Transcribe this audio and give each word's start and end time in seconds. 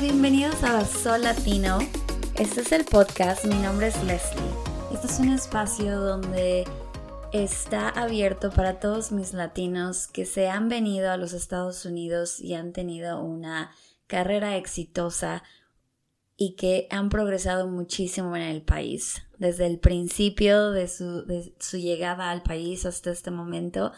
Bienvenidos 0.00 0.62
a 0.62 0.84
Sol 0.84 1.22
Latino. 1.22 1.78
Este 2.38 2.60
es 2.60 2.72
el 2.72 2.84
podcast, 2.84 3.46
mi 3.46 3.54
nombre 3.54 3.86
es 3.86 4.04
Leslie. 4.04 4.42
Este 4.92 5.06
es 5.06 5.18
un 5.18 5.30
espacio 5.30 5.98
donde 5.98 6.64
está 7.32 7.88
abierto 7.88 8.50
para 8.50 8.78
todos 8.78 9.10
mis 9.10 9.32
latinos 9.32 10.06
que 10.06 10.26
se 10.26 10.48
han 10.48 10.68
venido 10.68 11.10
a 11.10 11.16
los 11.16 11.32
Estados 11.32 11.86
Unidos 11.86 12.40
y 12.40 12.52
han 12.52 12.74
tenido 12.74 13.22
una 13.22 13.70
carrera 14.06 14.58
exitosa 14.58 15.42
y 16.36 16.56
que 16.56 16.88
han 16.90 17.08
progresado 17.08 17.66
muchísimo 17.66 18.36
en 18.36 18.42
el 18.42 18.60
país. 18.60 19.22
Desde 19.38 19.66
el 19.66 19.78
principio 19.78 20.72
de 20.72 20.88
su 20.88 21.78
llegada 21.78 22.30
al 22.30 22.42
país 22.42 22.84
hasta 22.84 23.10
este 23.10 23.30
momento, 23.30 23.92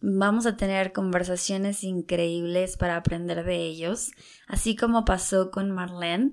vamos 0.00 0.46
a 0.46 0.56
tener 0.56 0.92
conversaciones 0.92 1.84
increíbles 1.84 2.76
para 2.76 2.96
aprender 2.96 3.44
de 3.44 3.56
ellos, 3.66 4.10
así 4.46 4.76
como 4.76 5.04
pasó 5.04 5.50
con 5.50 5.70
Marlene. 5.70 6.32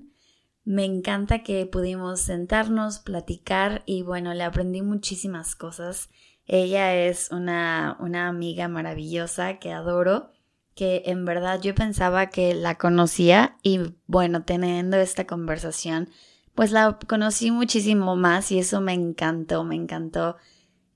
Me 0.64 0.84
encanta 0.84 1.42
que 1.42 1.66
pudimos 1.66 2.20
sentarnos, 2.20 2.98
platicar 2.98 3.82
y 3.86 4.02
bueno, 4.02 4.34
le 4.34 4.44
aprendí 4.44 4.82
muchísimas 4.82 5.54
cosas. 5.54 6.10
Ella 6.46 6.94
es 6.94 7.30
una, 7.30 7.96
una 8.00 8.28
amiga 8.28 8.68
maravillosa 8.68 9.58
que 9.58 9.72
adoro 9.72 10.30
que 10.76 11.04
en 11.06 11.24
verdad 11.24 11.60
yo 11.60 11.74
pensaba 11.74 12.28
que 12.28 12.54
la 12.54 12.76
conocía 12.76 13.56
y 13.62 13.94
bueno, 14.06 14.44
teniendo 14.44 14.98
esta 14.98 15.26
conversación, 15.26 16.10
pues 16.54 16.70
la 16.70 16.98
conocí 17.08 17.50
muchísimo 17.50 18.14
más 18.14 18.52
y 18.52 18.58
eso 18.58 18.80
me 18.80 18.92
encantó, 18.92 19.64
me 19.64 19.74
encantó. 19.74 20.36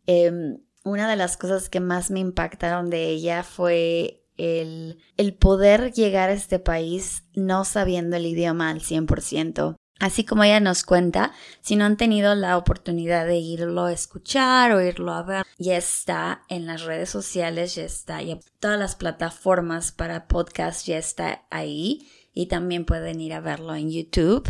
Em, 0.06 0.58
una 0.84 1.08
de 1.08 1.16
las 1.16 1.36
cosas 1.36 1.68
que 1.68 1.80
más 1.80 2.10
me 2.10 2.20
impactaron 2.20 2.90
de 2.90 3.08
ella 3.08 3.42
fue 3.42 4.24
el, 4.36 4.98
el 5.16 5.34
poder 5.34 5.92
llegar 5.92 6.30
a 6.30 6.34
este 6.34 6.58
país 6.58 7.24
no 7.34 7.64
sabiendo 7.64 8.16
el 8.16 8.26
idioma 8.26 8.70
al 8.70 8.80
100%. 8.80 9.76
Así 10.00 10.24
como 10.24 10.44
ella 10.44 10.60
nos 10.60 10.82
cuenta, 10.82 11.32
si 11.60 11.76
no 11.76 11.84
han 11.84 11.98
tenido 11.98 12.34
la 12.34 12.56
oportunidad 12.56 13.26
de 13.26 13.36
irlo 13.36 13.84
a 13.84 13.92
escuchar 13.92 14.72
o 14.72 14.80
irlo 14.80 15.12
a 15.12 15.22
ver, 15.22 15.46
ya 15.58 15.76
está 15.76 16.42
en 16.48 16.64
las 16.64 16.84
redes 16.84 17.10
sociales, 17.10 17.74
ya 17.74 17.84
está, 17.84 18.22
ya 18.22 18.38
todas 18.60 18.78
las 18.78 18.96
plataformas 18.96 19.92
para 19.92 20.26
podcast 20.26 20.86
ya 20.86 20.96
está 20.96 21.44
ahí 21.50 22.08
y 22.32 22.46
también 22.46 22.86
pueden 22.86 23.20
ir 23.20 23.34
a 23.34 23.40
verlo 23.40 23.74
en 23.74 23.90
YouTube. 23.90 24.48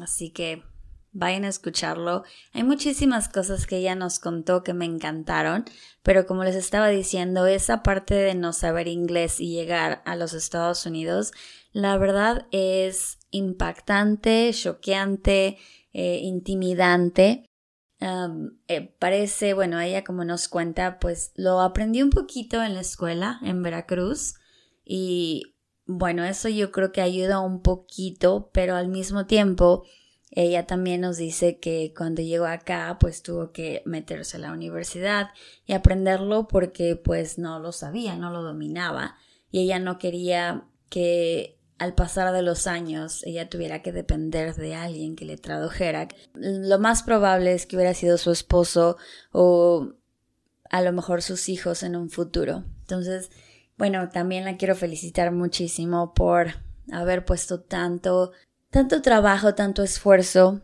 Así 0.00 0.30
que 0.30 0.62
vayan 1.12 1.44
a 1.44 1.48
escucharlo. 1.48 2.24
Hay 2.52 2.64
muchísimas 2.64 3.28
cosas 3.28 3.66
que 3.66 3.76
ella 3.76 3.94
nos 3.94 4.18
contó 4.18 4.62
que 4.62 4.74
me 4.74 4.84
encantaron, 4.84 5.64
pero 6.02 6.26
como 6.26 6.44
les 6.44 6.56
estaba 6.56 6.88
diciendo, 6.88 7.46
esa 7.46 7.82
parte 7.82 8.14
de 8.14 8.34
no 8.34 8.52
saber 8.52 8.88
inglés 8.88 9.40
y 9.40 9.52
llegar 9.52 10.02
a 10.04 10.16
los 10.16 10.32
Estados 10.32 10.86
Unidos, 10.86 11.32
la 11.72 11.96
verdad 11.98 12.46
es 12.50 13.18
impactante, 13.30 14.50
choqueante, 14.52 15.58
eh, 15.92 16.20
intimidante. 16.22 17.46
Eh, 18.66 18.96
parece, 18.98 19.54
bueno, 19.54 19.78
ella 19.78 20.02
como 20.02 20.24
nos 20.24 20.48
cuenta, 20.48 20.98
pues 20.98 21.32
lo 21.36 21.60
aprendí 21.60 22.02
un 22.02 22.10
poquito 22.10 22.62
en 22.62 22.74
la 22.74 22.80
escuela 22.80 23.38
en 23.42 23.62
Veracruz 23.62 24.34
y 24.84 25.54
bueno, 25.86 26.24
eso 26.24 26.48
yo 26.48 26.72
creo 26.72 26.90
que 26.90 27.00
ayuda 27.00 27.40
un 27.40 27.62
poquito, 27.62 28.50
pero 28.52 28.74
al 28.74 28.88
mismo 28.88 29.26
tiempo 29.26 29.84
ella 30.34 30.66
también 30.66 31.02
nos 31.02 31.18
dice 31.18 31.58
que 31.58 31.92
cuando 31.96 32.22
llegó 32.22 32.46
acá 32.46 32.96
pues 32.98 33.22
tuvo 33.22 33.52
que 33.52 33.82
meterse 33.84 34.38
a 34.38 34.40
la 34.40 34.52
universidad 34.52 35.28
y 35.66 35.74
aprenderlo 35.74 36.48
porque 36.48 36.96
pues 36.96 37.38
no 37.38 37.58
lo 37.58 37.72
sabía, 37.72 38.16
no 38.16 38.30
lo 38.30 38.42
dominaba 38.42 39.16
y 39.50 39.60
ella 39.60 39.78
no 39.78 39.98
quería 39.98 40.64
que 40.88 41.58
al 41.78 41.94
pasar 41.94 42.32
de 42.32 42.42
los 42.42 42.66
años 42.66 43.22
ella 43.24 43.50
tuviera 43.50 43.82
que 43.82 43.92
depender 43.92 44.54
de 44.54 44.74
alguien 44.74 45.16
que 45.16 45.24
le 45.24 45.36
tradujera. 45.36 46.08
Lo 46.34 46.78
más 46.78 47.02
probable 47.02 47.52
es 47.52 47.66
que 47.66 47.76
hubiera 47.76 47.92
sido 47.92 48.16
su 48.18 48.30
esposo 48.30 48.96
o 49.32 49.92
a 50.70 50.80
lo 50.80 50.92
mejor 50.92 51.22
sus 51.22 51.48
hijos 51.48 51.82
en 51.82 51.96
un 51.96 52.08
futuro. 52.08 52.64
Entonces, 52.80 53.30
bueno, 53.76 54.08
también 54.08 54.44
la 54.44 54.56
quiero 54.56 54.74
felicitar 54.74 55.32
muchísimo 55.32 56.14
por 56.14 56.54
haber 56.90 57.24
puesto 57.24 57.60
tanto, 57.60 58.32
tanto 58.72 59.02
trabajo, 59.02 59.54
tanto 59.54 59.82
esfuerzo 59.82 60.62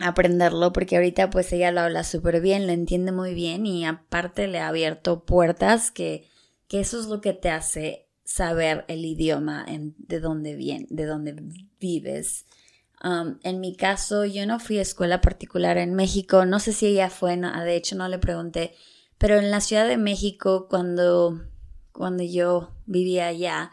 aprenderlo, 0.00 0.72
porque 0.72 0.96
ahorita 0.96 1.30
pues 1.30 1.52
ella 1.52 1.70
lo 1.70 1.80
habla 1.80 2.04
súper 2.04 2.40
bien, 2.40 2.66
lo 2.66 2.72
entiende 2.72 3.12
muy 3.12 3.32
bien 3.32 3.64
y 3.64 3.86
aparte 3.86 4.48
le 4.48 4.58
ha 4.58 4.68
abierto 4.68 5.24
puertas 5.24 5.90
que, 5.90 6.28
que 6.66 6.80
eso 6.80 7.00
es 7.00 7.06
lo 7.06 7.20
que 7.20 7.32
te 7.32 7.50
hace 7.50 8.08
saber 8.24 8.84
el 8.88 9.04
idioma 9.04 9.66
de 9.96 10.20
dónde 10.20 10.56
viene, 10.56 10.86
de 10.90 11.06
dónde 11.06 11.36
vives. 11.80 12.44
Um, 13.02 13.38
en 13.44 13.60
mi 13.60 13.76
caso, 13.76 14.24
yo 14.24 14.44
no 14.44 14.58
fui 14.58 14.78
a 14.78 14.82
escuela 14.82 15.20
particular 15.20 15.78
en 15.78 15.94
México, 15.94 16.44
no 16.44 16.58
sé 16.58 16.72
si 16.72 16.86
ella 16.86 17.08
fue, 17.08 17.36
de 17.36 17.76
hecho 17.76 17.94
no 17.94 18.08
le 18.08 18.18
pregunté, 18.18 18.74
pero 19.16 19.38
en 19.38 19.50
la 19.50 19.60
Ciudad 19.60 19.86
de 19.86 19.96
México, 19.96 20.66
cuando, 20.68 21.40
cuando 21.92 22.24
yo 22.24 22.72
vivía 22.86 23.28
allá, 23.28 23.70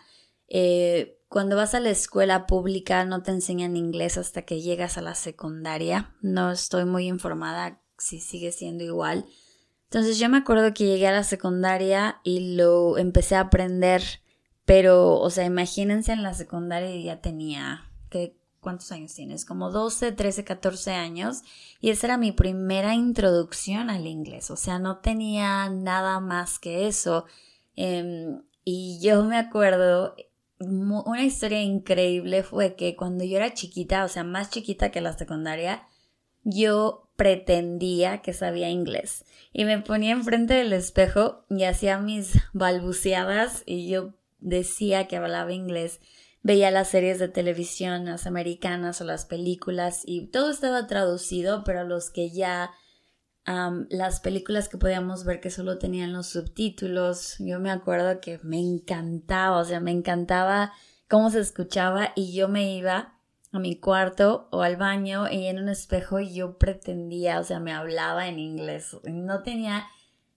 eh, 0.48 1.15
cuando 1.28 1.56
vas 1.56 1.74
a 1.74 1.80
la 1.80 1.90
escuela 1.90 2.46
pública 2.46 3.04
no 3.06 3.24
te 3.24 3.32
enseñan 3.32 3.76
inglés 3.76 4.18
hasta 4.18 4.44
que 4.44 4.62
llegas 4.62 4.98
a 4.98 5.02
la 5.02 5.16
secundaria. 5.16 6.16
No 6.22 6.52
estoy 6.52 6.86
muy 6.86 7.08
informada 7.08 7.82
si 7.98 8.20
sigue 8.20 8.52
siendo 8.52 8.84
igual. 8.84 9.26
Entonces 9.86 10.20
yo 10.20 10.30
me 10.30 10.38
acuerdo 10.38 10.74
que 10.74 10.86
llegué 10.86 11.08
a 11.08 11.12
la 11.12 11.24
secundaria 11.24 12.20
y 12.24 12.56
lo 12.56 12.98
empecé 12.98 13.36
a 13.36 13.42
aprender 13.42 14.02
pero, 14.66 15.20
o 15.20 15.30
sea, 15.30 15.46
imagínense 15.46 16.12
en 16.12 16.24
la 16.24 16.34
secundaria 16.34 16.96
ya 17.00 17.22
tenía, 17.22 17.86
¿qué, 18.10 18.36
¿cuántos 18.60 18.92
años 18.92 19.14
tienes? 19.14 19.46
Como 19.46 19.70
12, 19.70 20.12
13, 20.12 20.44
14 20.44 20.92
años. 20.92 21.44
Y 21.80 21.92
esa 21.92 22.08
era 22.08 22.18
mi 22.18 22.32
primera 22.32 22.96
introducción 22.96 23.92
al 23.92 24.08
inglés. 24.08 24.50
O 24.50 24.58
sea, 24.58 24.80
no 24.80 24.98
tenía 24.98 25.70
nada 25.70 26.20
más 26.20 26.58
que 26.58 26.88
eso. 26.88 27.26
Em, 27.76 28.42
y 28.64 29.00
yo 29.02 29.24
me 29.24 29.38
acuerdo, 29.38 30.16
una 30.68 31.24
historia 31.24 31.62
increíble 31.62 32.44
fue 32.44 32.76
que 32.76 32.96
cuando 32.96 33.24
yo 33.24 33.38
era 33.38 33.54
chiquita, 33.54 34.04
o 34.04 34.08
sea, 34.08 34.24
más 34.24 34.50
chiquita 34.50 34.92
que 34.92 35.02
la 35.02 35.18
secundaria, 35.18 35.88
yo 36.44 37.10
pretendía 37.16 38.22
que 38.22 38.34
sabía 38.34 38.70
inglés. 38.70 39.26
Y 39.52 39.66
me 39.66 39.80
ponía 39.80 40.12
enfrente 40.12 40.54
del 40.54 40.74
espejo 40.74 41.46
y 41.50 41.64
hacía 41.64 41.98
mis 42.00 42.34
balbuceadas 42.54 43.64
y 43.66 43.90
yo 43.90 44.14
decía 44.40 45.08
que 45.08 45.18
hablaba 45.18 45.54
inglés, 45.54 46.00
veía 46.44 46.70
las 46.70 46.90
series 46.90 47.18
de 47.18 47.28
televisión, 47.28 48.06
las 48.06 48.28
americanas 48.28 49.02
o 49.02 49.04
las 49.04 49.26
películas 49.26 50.04
y 50.06 50.28
todo 50.28 50.52
estaba 50.52 50.86
traducido, 50.86 51.64
pero 51.64 51.84
los 51.84 52.12
que 52.12 52.30
ya 52.30 52.72
las 53.46 54.22
películas 54.22 54.70
que 54.70 54.78
podíamos 54.78 55.24
ver 55.24 55.40
que 55.40 55.52
solo 55.52 55.78
tenían 55.78 56.14
los 56.14 56.28
subtítulos, 56.28 57.36
yo 57.40 57.60
me 57.60 57.70
acuerdo 57.70 58.20
que 58.20 58.40
me 58.44 58.60
encantaba, 58.60 59.60
o 59.60 59.66
sea, 59.66 59.80
me 59.80 59.92
encantaba 59.92 60.74
cómo 61.08 61.30
se 61.30 61.40
escuchaba 61.40 62.12
y 62.16 62.34
yo 62.34 62.48
me 62.48 62.76
iba 62.76 63.14
a 63.52 63.60
mi 63.60 63.80
cuarto 63.80 64.48
o 64.52 64.64
al 64.64 64.78
baño 64.78 65.30
y 65.30 65.46
en 65.46 65.60
un 65.60 65.70
espejo 65.70 66.20
yo 66.20 66.58
pretendía, 66.58 67.40
o 67.40 67.44
sea, 67.44 67.60
me 67.60 67.72
hablaba 67.72 68.28
en 68.28 68.40
inglés. 68.40 68.98
No 69.04 69.44
tenía 69.44 69.86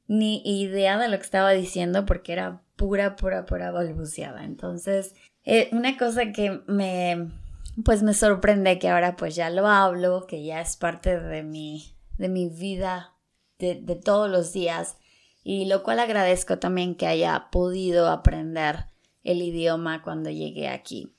ni 0.07 0.43
idea 0.45 0.99
de 0.99 1.09
lo 1.09 1.17
que 1.17 1.25
estaba 1.25 1.51
diciendo 1.53 2.05
porque 2.07 2.33
era 2.33 2.63
pura, 2.77 3.17
pura, 3.17 3.45
pura 3.47 3.71
balbuceada. 3.71 4.45
Entonces, 4.45 5.15
eh, 5.45 5.69
una 5.73 5.97
cosa 5.97 6.33
que 6.33 6.63
me, 6.67 7.31
pues 7.85 8.03
me 8.03 8.15
sorprende 8.15 8.79
que 8.79 8.89
ahora 8.89 9.17
pues 9.17 9.35
ya 9.35 9.51
lo 9.51 9.67
hablo, 9.67 10.27
que 10.27 10.45
ya 10.45 10.61
es 10.61 10.77
parte 10.77 11.19
de 11.19 11.43
mi, 11.43 11.98
de 12.19 12.29
mi 12.29 12.49
vida 12.49 13.15
de, 13.59 13.75
todos 13.97 14.31
los 14.31 14.53
días 14.53 14.97
y 15.43 15.65
lo 15.65 15.83
cual 15.83 16.01
agradezco 16.01 16.59
también 16.59 16.95
que 16.95 17.07
haya 17.07 17.49
podido 17.51 18.09
aprender 18.09 18.87
el 19.25 19.43
idioma 19.43 20.03
cuando 20.03 20.31
llegué 20.31 20.69
aquí. 20.69 21.15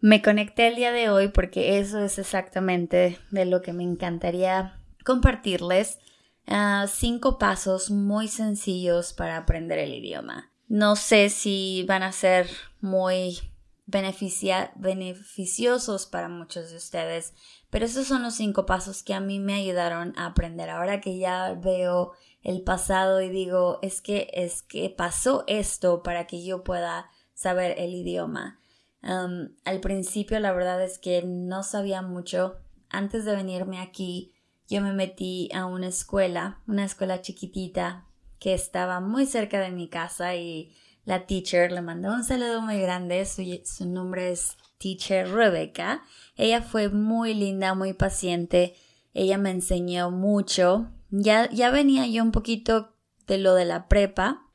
Me 0.00 0.22
conecté 0.22 0.68
el 0.68 0.76
día 0.76 0.92
de 0.92 1.10
hoy 1.10 1.28
porque 1.28 1.78
eso 1.78 2.00
es 2.00 2.18
exactamente 2.18 3.18
de 3.30 3.44
lo 3.44 3.62
que 3.62 3.72
me 3.72 3.82
encantaría 3.82 4.80
compartirles. 5.04 5.98
Ah, 6.46 6.86
cinco 6.88 7.38
pasos 7.38 7.90
muy 7.90 8.28
sencillos 8.28 9.12
para 9.12 9.36
aprender 9.36 9.78
el 9.78 9.94
idioma. 9.94 10.50
No 10.68 10.96
sé 10.96 11.30
si 11.30 11.84
van 11.88 12.02
a 12.02 12.12
ser 12.12 12.48
muy 12.80 13.38
beneficiosos 13.88 16.06
para 16.06 16.28
muchos 16.28 16.70
de 16.70 16.76
ustedes, 16.76 17.32
pero 17.70 17.86
esos 17.86 18.06
son 18.06 18.22
los 18.22 18.34
cinco 18.34 18.66
pasos 18.66 19.02
que 19.02 19.14
a 19.14 19.20
mí 19.20 19.40
me 19.40 19.54
ayudaron 19.54 20.12
a 20.18 20.26
aprender. 20.26 20.68
Ahora 20.68 21.00
que 21.00 21.16
ya 21.18 21.54
veo 21.54 22.12
el 22.42 22.60
pasado 22.62 23.22
y 23.22 23.30
digo, 23.30 23.78
es 23.80 24.02
que 24.02 24.28
es 24.34 24.60
que 24.62 24.90
pasó 24.90 25.44
esto 25.46 26.02
para 26.02 26.26
que 26.26 26.44
yo 26.44 26.64
pueda 26.64 27.08
saber 27.32 27.76
el 27.78 27.94
idioma. 27.94 28.60
Al 29.00 29.80
principio 29.80 30.38
la 30.38 30.52
verdad 30.52 30.82
es 30.82 30.98
que 30.98 31.22
no 31.22 31.62
sabía 31.62 32.02
mucho. 32.02 32.56
Antes 32.90 33.24
de 33.24 33.36
venirme 33.36 33.80
aquí, 33.80 34.34
yo 34.68 34.82
me 34.82 34.92
metí 34.92 35.48
a 35.54 35.64
una 35.64 35.88
escuela, 35.88 36.60
una 36.66 36.84
escuela 36.84 37.22
chiquitita 37.22 38.04
que 38.38 38.52
estaba 38.52 39.00
muy 39.00 39.24
cerca 39.24 39.60
de 39.60 39.70
mi 39.70 39.88
casa 39.88 40.36
y 40.36 40.74
la 41.08 41.24
teacher 41.24 41.72
le 41.72 41.80
mandó 41.80 42.12
un 42.12 42.22
saludo 42.22 42.60
muy 42.60 42.78
grande. 42.82 43.24
Su, 43.24 43.86
nombre 43.86 44.30
es 44.30 44.58
teacher 44.76 45.26
Rebecca. 45.26 46.02
Ella 46.36 46.60
fue 46.60 46.90
muy 46.90 47.32
linda, 47.32 47.72
muy 47.72 47.94
paciente. 47.94 48.74
Ella 49.14 49.38
me 49.38 49.50
enseñó 49.50 50.10
mucho. 50.10 50.90
Ya, 51.08 51.48
ya 51.48 51.70
venía 51.70 52.06
yo 52.06 52.22
un 52.22 52.30
poquito 52.30 52.94
de 53.26 53.38
lo 53.38 53.54
de 53.54 53.64
la 53.64 53.88
prepa. 53.88 54.50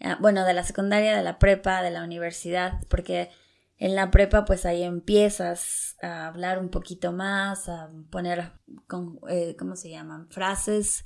Ah, 0.00 0.16
bueno, 0.20 0.44
de 0.44 0.54
la 0.54 0.62
secundaria, 0.62 1.16
de 1.16 1.24
la 1.24 1.40
prepa, 1.40 1.82
de 1.82 1.90
la 1.90 2.04
universidad, 2.04 2.80
porque 2.88 3.30
en 3.76 3.96
la 3.96 4.12
prepa 4.12 4.44
pues 4.44 4.64
ahí 4.64 4.84
empiezas 4.84 5.96
a 6.02 6.28
hablar 6.28 6.60
un 6.60 6.68
poquito 6.68 7.10
más, 7.10 7.68
a 7.68 7.90
poner, 8.10 8.52
con, 8.86 9.18
eh, 9.28 9.56
¿cómo 9.58 9.74
se 9.74 9.90
llaman? 9.90 10.28
Frases 10.30 11.04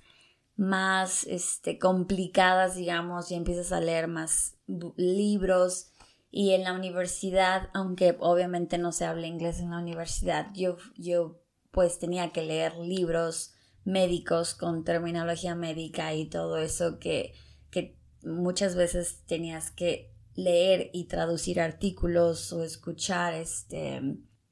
más 0.61 1.25
este, 1.25 1.79
complicadas, 1.79 2.77
digamos, 2.77 3.31
y 3.31 3.35
empiezas 3.35 3.73
a 3.73 3.81
leer 3.81 4.09
más 4.09 4.59
libros. 4.97 5.93
Y 6.31 6.53
en 6.53 6.65
la 6.65 6.75
universidad, 6.75 7.71
aunque 7.75 8.17
obviamente 8.21 8.79
no 8.79 8.93
se 8.93 9.05
habla 9.05 9.27
inglés 9.27 9.59
en 9.59 9.71
la 9.71 9.79
universidad, 9.79 10.49
yo, 10.55 10.77
yo 10.97 11.41
pues 11.73 11.99
tenía 11.99 12.31
que 12.33 12.43
leer 12.43 12.77
libros 12.77 13.55
médicos 13.85 14.55
con 14.55 14.85
terminología 14.85 15.55
médica 15.55 16.15
y 16.15 16.27
todo 16.27 16.59
eso 16.59 16.99
que, 16.99 17.35
que 17.71 17.99
muchas 18.23 18.77
veces 18.77 19.25
tenías 19.27 19.71
que 19.71 20.15
leer 20.35 20.91
y 20.93 21.07
traducir 21.07 21.61
artículos 21.61 22.53
o 22.53 22.63
escuchar 22.63 23.35
este 23.35 24.01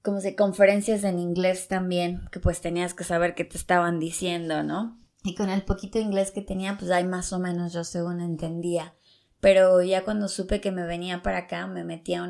como 0.02 0.20
se 0.20 0.34
conferencias 0.34 1.04
en 1.04 1.18
inglés 1.18 1.68
también 1.68 2.28
que 2.32 2.40
pues 2.40 2.60
tenías 2.60 2.94
que 2.94 3.04
saber 3.04 3.34
qué 3.34 3.44
te 3.44 3.56
estaban 3.56 4.00
diciendo, 4.00 4.62
¿no? 4.62 4.98
Y 5.24 5.34
con 5.34 5.50
el 5.50 5.62
poquito 5.62 5.98
inglés 5.98 6.30
que 6.30 6.40
tenía, 6.40 6.78
pues 6.78 6.90
ahí 6.90 7.04
más 7.04 7.32
o 7.32 7.38
menos 7.38 7.72
yo 7.72 7.84
según 7.84 8.20
entendía. 8.20 8.94
Pero 9.40 9.82
ya 9.82 10.05
cuando 10.05 10.29
supe 10.29 10.61
que 10.61 10.73
me 10.73 10.85
venía 10.85 11.23
para 11.23 11.38
acá, 11.38 11.67
me 11.67 11.85
metí 11.85 12.14
a 12.14 12.29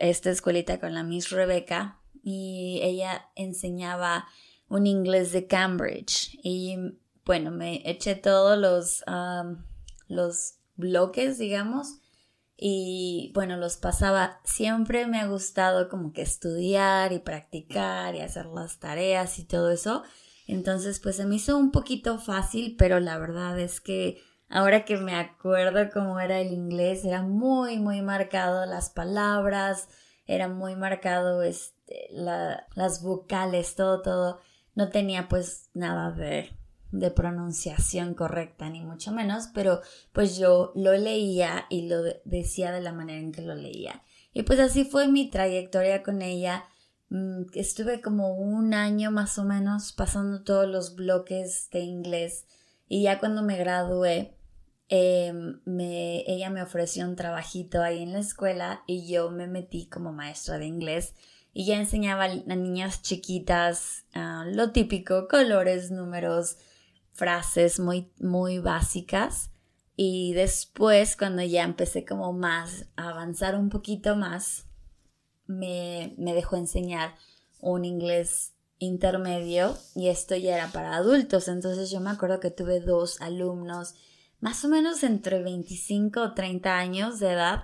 esta 0.00 0.30
escuelita 0.30 0.80
con 0.80 0.94
la 0.94 1.04
Miss 1.04 1.30
Rebecca 1.30 2.00
y 2.22 2.80
ella 2.82 3.28
enseñaba 3.36 4.26
un 4.68 4.86
inglés 4.86 5.32
de 5.32 5.46
Cambridge. 5.46 6.38
Y 6.42 6.76
bueno, 7.24 7.50
me 7.50 7.88
eché 7.88 8.16
todos 8.16 8.58
los, 8.58 9.04
los 10.08 10.54
bloques, 10.76 11.38
digamos, 11.38 11.98
y 12.56 13.30
bueno, 13.34 13.56
los 13.56 13.76
pasaba. 13.76 14.40
Siempre 14.44 15.06
me 15.06 15.20
ha 15.20 15.26
gustado 15.26 15.88
como 15.88 16.12
que 16.12 16.22
estudiar 16.22 17.12
y 17.12 17.18
practicar 17.18 18.14
y 18.14 18.20
hacer 18.20 18.46
las 18.46 18.78
tareas 18.78 19.38
y 19.38 19.44
todo 19.44 19.70
eso. 19.70 20.02
Entonces, 20.46 21.00
pues 21.00 21.16
se 21.16 21.24
me 21.24 21.36
hizo 21.36 21.56
un 21.56 21.70
poquito 21.70 22.18
fácil, 22.18 22.76
pero 22.76 22.98
la 22.98 23.18
verdad 23.18 23.58
es 23.58 23.80
que 23.80 24.20
ahora 24.52 24.84
que 24.84 24.96
me 24.96 25.14
acuerdo 25.14 25.90
cómo 25.92 26.20
era 26.20 26.40
el 26.40 26.52
inglés, 26.52 27.04
era 27.04 27.22
muy, 27.22 27.78
muy 27.78 28.02
marcado 28.02 28.64
las 28.66 28.90
palabras, 28.90 29.88
era 30.26 30.48
muy 30.48 30.76
marcado 30.76 31.42
este, 31.42 32.08
las 32.12 33.02
vocales, 33.02 33.74
todo, 33.74 34.02
todo. 34.02 34.40
No 34.74 34.88
tenía 34.88 35.28
pues 35.28 35.70
nada 35.74 36.12
de, 36.12 36.50
de 36.92 37.10
pronunciación 37.10 38.14
correcta, 38.14 38.70
ni 38.70 38.80
mucho 38.82 39.10
menos, 39.10 39.48
pero 39.52 39.80
pues 40.12 40.38
yo 40.38 40.72
lo 40.76 40.92
leía 40.92 41.66
y 41.68 41.88
lo 41.88 42.02
decía 42.24 42.70
de 42.70 42.80
la 42.80 42.92
manera 42.92 43.20
en 43.20 43.32
que 43.32 43.42
lo 43.42 43.54
leía. 43.54 44.02
Y 44.32 44.44
pues 44.44 44.60
así 44.60 44.84
fue 44.84 45.08
mi 45.08 45.28
trayectoria 45.28 46.02
con 46.02 46.22
ella 46.22 46.64
Mm, 47.12 47.42
estuve 47.52 48.00
como 48.00 48.32
un 48.32 48.72
año 48.72 49.10
más 49.10 49.36
o 49.36 49.44
menos 49.44 49.92
pasando 49.92 50.44
todos 50.44 50.66
los 50.66 50.94
bloques 50.94 51.68
de 51.70 51.80
inglés 51.80 52.46
y 52.88 53.02
ya 53.02 53.18
cuando 53.20 53.42
me 53.42 53.58
gradué 53.58 54.34
em, 54.94 55.60
me, 55.64 56.22
ella 56.30 56.50
me 56.50 56.62
ofreció 56.62 57.06
un 57.06 57.16
trabajito 57.16 57.80
ahí 57.82 58.02
en 58.02 58.12
la 58.12 58.18
escuela 58.18 58.82
y 58.86 59.10
yo 59.10 59.30
me 59.30 59.46
metí 59.46 59.86
como 59.86 60.12
maestra 60.12 60.58
de 60.58 60.66
inglés 60.66 61.14
y 61.54 61.64
ya 61.64 61.78
enseñaba 61.78 62.24
a 62.24 62.56
niñas 62.56 63.00
chiquitas 63.00 64.04
ah, 64.12 64.44
lo 64.46 64.72
típico, 64.72 65.28
colores, 65.28 65.90
números, 65.90 66.58
frases 67.12 67.80
muy, 67.80 68.12
muy 68.20 68.58
básicas. 68.58 69.50
Y 69.96 70.34
después, 70.34 71.16
cuando 71.16 71.42
ya 71.42 71.62
empecé 71.62 72.04
como 72.04 72.34
más 72.34 72.86
a 72.96 73.10
avanzar 73.10 73.54
un 73.54 73.70
poquito 73.70 74.14
más, 74.14 74.66
me, 75.46 76.14
dejó 76.18 76.56
enseñar 76.56 77.14
un 77.60 77.84
inglés 77.84 78.52
intermedio 78.78 79.76
y 79.94 80.08
esto 80.08 80.36
ya 80.36 80.56
era 80.56 80.72
para 80.72 80.96
adultos. 80.96 81.48
Entonces 81.48 81.90
yo 81.90 82.00
me 82.00 82.10
acuerdo 82.10 82.40
que 82.40 82.50
tuve 82.50 82.80
dos 82.80 83.20
alumnos 83.20 83.94
más 84.42 84.64
o 84.64 84.68
menos 84.68 85.04
entre 85.04 85.40
25 85.40 86.20
o 86.20 86.34
30 86.34 86.76
años 86.76 87.20
de 87.20 87.30
edad 87.30 87.62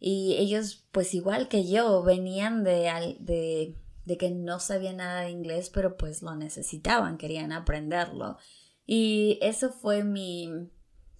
y 0.00 0.36
ellos 0.38 0.86
pues 0.90 1.12
igual 1.12 1.48
que 1.48 1.68
yo 1.68 2.02
venían 2.02 2.64
de, 2.64 3.16
de, 3.20 4.16
que 4.16 4.30
no 4.30 4.58
sabían 4.58 4.96
nada 4.96 5.20
de 5.20 5.30
inglés 5.30 5.70
pero 5.70 5.98
pues 5.98 6.22
lo 6.22 6.34
necesitaban, 6.34 7.18
querían 7.18 7.52
aprenderlo. 7.52 8.38
Y 8.86 9.38
eso 9.42 9.70
fue 9.70 10.02
mi 10.02 10.70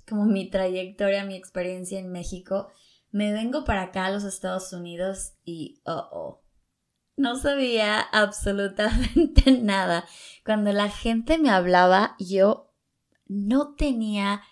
como 0.08 0.24
mi 0.24 0.48
trayectoria, 0.48 1.24
mi 1.24 1.36
experiencia 1.36 1.98
en 1.98 2.10
México 2.10 2.68
me 3.10 3.32
vengo 3.32 3.64
para 3.64 3.82
acá 3.82 4.06
a 4.06 4.10
los 4.10 4.24
Estados 4.24 4.72
Unidos 4.72 5.34
y 5.44 5.82
oh, 5.84 6.08
oh, 6.12 6.42
no 7.16 7.36
sabía 7.36 8.00
absolutamente 8.00 9.52
nada. 9.62 10.06
Cuando 10.46 10.72
la 10.72 10.88
gente 10.88 11.36
me 11.36 11.50
hablaba, 11.50 12.16
yo 12.18 12.72
no 13.26 13.74
tenía 13.74 14.42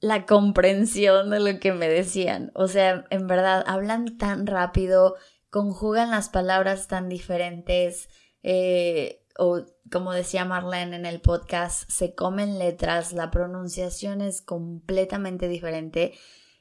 la 0.00 0.26
comprensión 0.26 1.30
de 1.30 1.40
lo 1.40 1.58
que 1.58 1.72
me 1.72 1.88
decían. 1.88 2.52
O 2.54 2.68
sea, 2.68 3.04
en 3.10 3.26
verdad, 3.26 3.64
hablan 3.66 4.16
tan 4.16 4.46
rápido, 4.46 5.16
conjugan 5.50 6.10
las 6.10 6.28
palabras 6.28 6.88
tan 6.88 7.08
diferentes, 7.08 8.08
eh, 8.42 9.24
o 9.38 9.64
como 9.90 10.12
decía 10.12 10.44
Marlene 10.44 10.96
en 10.96 11.06
el 11.06 11.20
podcast, 11.20 11.88
se 11.90 12.14
comen 12.14 12.58
letras, 12.58 13.12
la 13.12 13.30
pronunciación 13.30 14.20
es 14.20 14.42
completamente 14.42 15.48
diferente. 15.48 16.12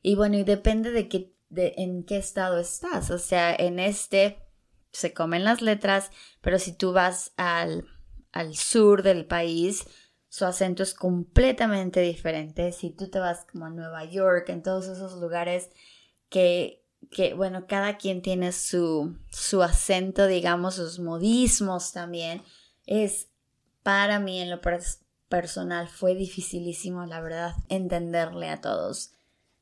Y 0.01 0.15
bueno, 0.15 0.37
y 0.37 0.43
depende 0.43 0.91
de, 0.91 1.09
qué, 1.09 1.33
de 1.49 1.73
en 1.77 2.03
qué 2.03 2.17
estado 2.17 2.59
estás. 2.59 3.11
O 3.11 3.17
sea, 3.17 3.53
en 3.53 3.79
este 3.79 4.37
se 4.91 5.13
comen 5.13 5.43
las 5.43 5.61
letras, 5.61 6.11
pero 6.41 6.59
si 6.59 6.73
tú 6.73 6.93
vas 6.93 7.33
al, 7.37 7.85
al 8.31 8.55
sur 8.55 9.03
del 9.03 9.25
país, 9.25 9.85
su 10.29 10.45
acento 10.45 10.83
es 10.83 10.93
completamente 10.93 12.01
diferente. 12.01 12.71
Si 12.71 12.89
tú 12.89 13.09
te 13.09 13.19
vas 13.19 13.45
como 13.51 13.65
a 13.65 13.69
Nueva 13.69 14.05
York, 14.05 14.49
en 14.49 14.63
todos 14.63 14.87
esos 14.87 15.19
lugares 15.19 15.69
que, 16.29 16.83
que 17.11 17.33
bueno, 17.33 17.65
cada 17.67 17.97
quien 17.97 18.21
tiene 18.21 18.51
su, 18.51 19.17
su 19.31 19.63
acento, 19.63 20.27
digamos, 20.27 20.75
sus 20.75 20.99
modismos 20.99 21.93
también, 21.93 22.43
es 22.85 23.27
para 23.83 24.19
mí 24.19 24.41
en 24.41 24.49
lo 24.49 24.59
personal 25.29 25.87
fue 25.87 26.15
dificilísimo, 26.15 27.05
la 27.05 27.21
verdad, 27.21 27.55
entenderle 27.69 28.49
a 28.49 28.59
todos. 28.59 29.13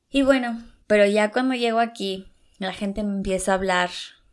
Y 0.10 0.24
bueno, 0.24 0.64
pero 0.88 1.06
ya 1.06 1.32
cuando 1.32 1.56
llego 1.56 1.80
aquí, 1.80 2.32
la 2.58 2.74
gente 2.74 3.04
me 3.04 3.14
empieza 3.14 3.52
a 3.52 3.56
hablar 3.56 3.90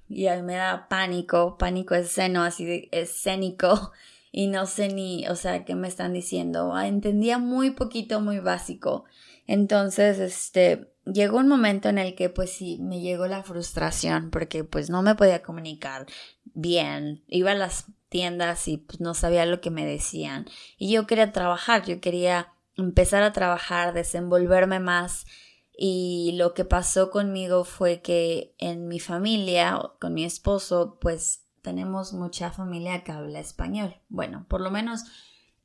y 0.08 0.26
a 0.26 0.36
mí 0.36 0.42
me 0.42 0.56
da 0.56 0.88
pánico, 0.88 1.56
pánico 1.58 1.94
esceno, 1.94 2.42
así 2.42 2.88
escénico, 2.92 3.92
y 4.32 4.46
no 4.46 4.66
sé 4.66 4.88
ni, 4.88 5.28
o 5.28 5.36
sea, 5.36 5.64
qué 5.66 5.74
me 5.74 5.86
están 5.86 6.14
diciendo. 6.14 6.74
Ah, 6.74 6.88
entendía 6.88 7.38
muy 7.38 7.70
poquito, 7.72 8.20
muy 8.20 8.40
básico. 8.40 9.04
Entonces, 9.46 10.18
este, 10.18 10.94
llegó 11.04 11.36
un 11.36 11.48
momento 11.48 11.90
en 11.90 11.98
el 11.98 12.14
que 12.14 12.30
pues 12.30 12.50
sí, 12.50 12.78
me 12.80 13.00
llegó 13.00 13.26
la 13.26 13.42
frustración 13.42 14.30
porque 14.30 14.64
pues 14.64 14.88
no 14.88 15.02
me 15.02 15.14
podía 15.14 15.42
comunicar 15.42 16.06
bien. 16.44 17.22
Iba 17.28 17.52
a 17.52 17.54
las 17.54 17.86
tiendas 18.08 18.68
y 18.68 18.78
pues 18.78 19.00
no 19.00 19.12
sabía 19.12 19.44
lo 19.44 19.60
que 19.60 19.70
me 19.70 19.84
decían. 19.84 20.46
Y 20.78 20.92
yo 20.92 21.06
quería 21.06 21.32
trabajar, 21.32 21.84
yo 21.84 22.00
quería 22.00 22.54
empezar 22.76 23.22
a 23.22 23.32
trabajar, 23.34 23.92
desenvolverme 23.92 24.80
más 24.80 25.26
y 25.74 26.32
lo 26.36 26.54
que 26.54 26.64
pasó 26.64 27.10
conmigo 27.10 27.64
fue 27.64 28.00
que 28.00 28.54
en 28.58 28.88
mi 28.88 29.00
familia, 29.00 29.78
con 30.00 30.14
mi 30.14 30.24
esposo, 30.24 30.98
pues 31.00 31.41
tenemos 31.62 32.12
mucha 32.12 32.50
familia 32.50 33.04
que 33.04 33.12
habla 33.12 33.40
español. 33.40 33.96
Bueno, 34.08 34.44
por 34.48 34.60
lo 34.60 34.70
menos 34.70 35.04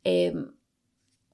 eh, 0.04 0.34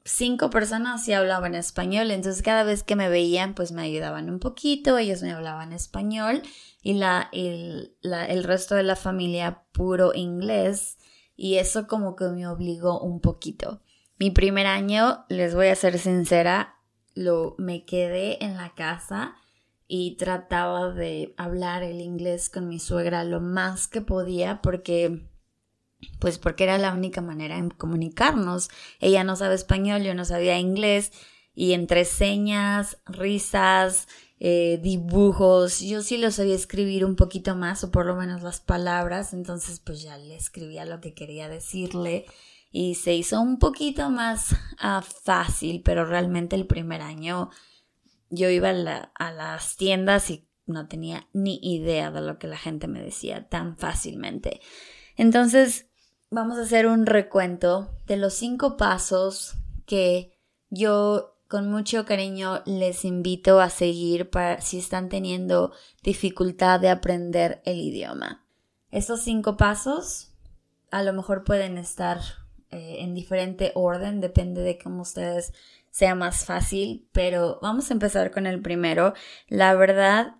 cinco 0.05 0.49
personas 0.49 1.03
sí 1.03 1.13
hablaban 1.13 1.55
español, 1.55 2.11
entonces 2.11 2.41
cada 2.41 2.63
vez 2.63 2.83
que 2.83 2.95
me 2.95 3.09
veían, 3.09 3.53
pues 3.53 3.71
me 3.71 3.83
ayudaban 3.83 4.29
un 4.29 4.39
poquito, 4.39 4.97
ellos 4.97 5.21
me 5.21 5.31
hablaban 5.31 5.73
español 5.73 6.41
y 6.81 6.93
la, 6.93 7.29
el, 7.31 7.95
el 8.01 8.43
resto 8.43 8.75
de 8.75 8.83
la 8.83 8.95
familia 8.95 9.63
puro 9.71 10.13
inglés 10.13 10.97
y 11.35 11.55
eso 11.55 11.87
como 11.87 12.15
que 12.15 12.25
me 12.25 12.47
obligó 12.47 12.99
un 13.01 13.19
poquito. 13.19 13.81
Mi 14.17 14.31
primer 14.31 14.67
año, 14.67 15.25
les 15.29 15.55
voy 15.55 15.67
a 15.67 15.75
ser 15.75 15.99
sincera, 15.99 16.75
lo, 17.15 17.55
me 17.57 17.85
quedé 17.85 18.43
en 18.43 18.57
la 18.57 18.73
casa 18.73 19.35
y 19.87 20.15
trataba 20.17 20.91
de 20.91 21.33
hablar 21.37 21.83
el 21.83 22.01
inglés 22.01 22.49
con 22.49 22.67
mi 22.67 22.79
suegra 22.79 23.23
lo 23.23 23.41
más 23.41 23.87
que 23.87 24.01
podía 24.01 24.61
porque 24.61 25.27
pues 26.19 26.37
porque 26.37 26.65
era 26.65 26.77
la 26.77 26.93
única 26.93 27.21
manera 27.21 27.61
de 27.61 27.69
comunicarnos. 27.71 28.69
Ella 28.99 29.23
no 29.23 29.35
sabe 29.35 29.55
español, 29.55 30.03
yo 30.03 30.13
no 30.13 30.25
sabía 30.25 30.59
inglés 30.59 31.11
y 31.55 31.73
entre 31.73 32.05
señas, 32.05 32.97
risas, 33.05 34.07
eh, 34.39 34.79
dibujos, 34.81 35.79
yo 35.79 36.01
sí 36.01 36.17
lo 36.17 36.29
sabía 36.31 36.55
escribir 36.55 37.05
un 37.05 37.15
poquito 37.15 37.55
más 37.55 37.83
o 37.83 37.91
por 37.91 38.05
lo 38.05 38.15
menos 38.15 38.41
las 38.41 38.59
palabras, 38.59 39.33
entonces 39.33 39.79
pues 39.79 40.01
ya 40.01 40.17
le 40.17 40.35
escribía 40.35 40.83
lo 40.83 40.99
que 40.99 41.13
quería 41.13 41.47
decirle 41.47 42.25
y 42.71 42.95
se 42.95 43.13
hizo 43.13 43.39
un 43.39 43.59
poquito 43.59 44.09
más 44.09 44.55
ah, 44.79 45.01
fácil, 45.01 45.81
pero 45.81 46.05
realmente 46.05 46.55
el 46.55 46.65
primer 46.65 47.01
año 47.01 47.51
yo 48.33 48.49
iba 48.49 48.69
a, 48.69 49.31
las 49.31 49.75
tiendas 49.77 50.29
y 50.31 50.47
no 50.65 50.87
tenía 50.87 51.27
ni 51.33 51.59
idea 51.61 52.09
de 52.09 52.21
lo 52.21 52.39
que 52.39 52.47
la 52.47 52.57
gente 52.57 52.87
me 52.87 53.01
decía 53.01 53.47
tan 53.47 53.77
fácilmente. 53.77 54.59
Entonces, 55.15 55.87
vamos 56.31 56.57
a 56.57 56.63
hacer 56.63 56.87
un 56.87 57.05
recuento 57.05 57.91
de 58.07 58.17
los 58.17 58.33
cinco 58.33 58.75
pasos 58.75 59.55
que 59.85 60.39
yo 60.69 61.37
con 61.47 61.69
mucho 61.69 62.05
cariño 62.05 62.63
les 62.65 63.05
invito 63.05 63.59
a 63.59 63.69
seguir 63.69 64.31
para 64.31 64.59
si 64.61 64.79
están 64.79 65.09
teniendo 65.09 65.71
dificultad 66.01 66.79
de 66.79 66.89
aprender 66.89 67.61
el 67.65 67.77
idioma. 67.77 68.43
Estos 68.89 69.21
cinco 69.21 69.57
pasos 69.57 70.31
a 70.89 71.03
lo 71.03 71.13
mejor 71.13 71.43
pueden 71.43 71.77
estar 71.77 72.19
eh, 72.71 72.97
en 73.01 73.13
diferente 73.13 73.71
orden, 73.75 74.19
depende 74.19 74.61
de 74.61 74.79
cómo 74.79 75.03
ustedes 75.03 75.53
sea 75.93 76.15
más 76.15 76.43
fácil, 76.43 77.07
pero 77.11 77.59
vamos 77.61 77.91
a 77.91 77.93
empezar 77.93 78.31
con 78.31 78.47
el 78.47 78.63
primero. 78.63 79.13
La 79.47 79.75
verdad, 79.75 80.37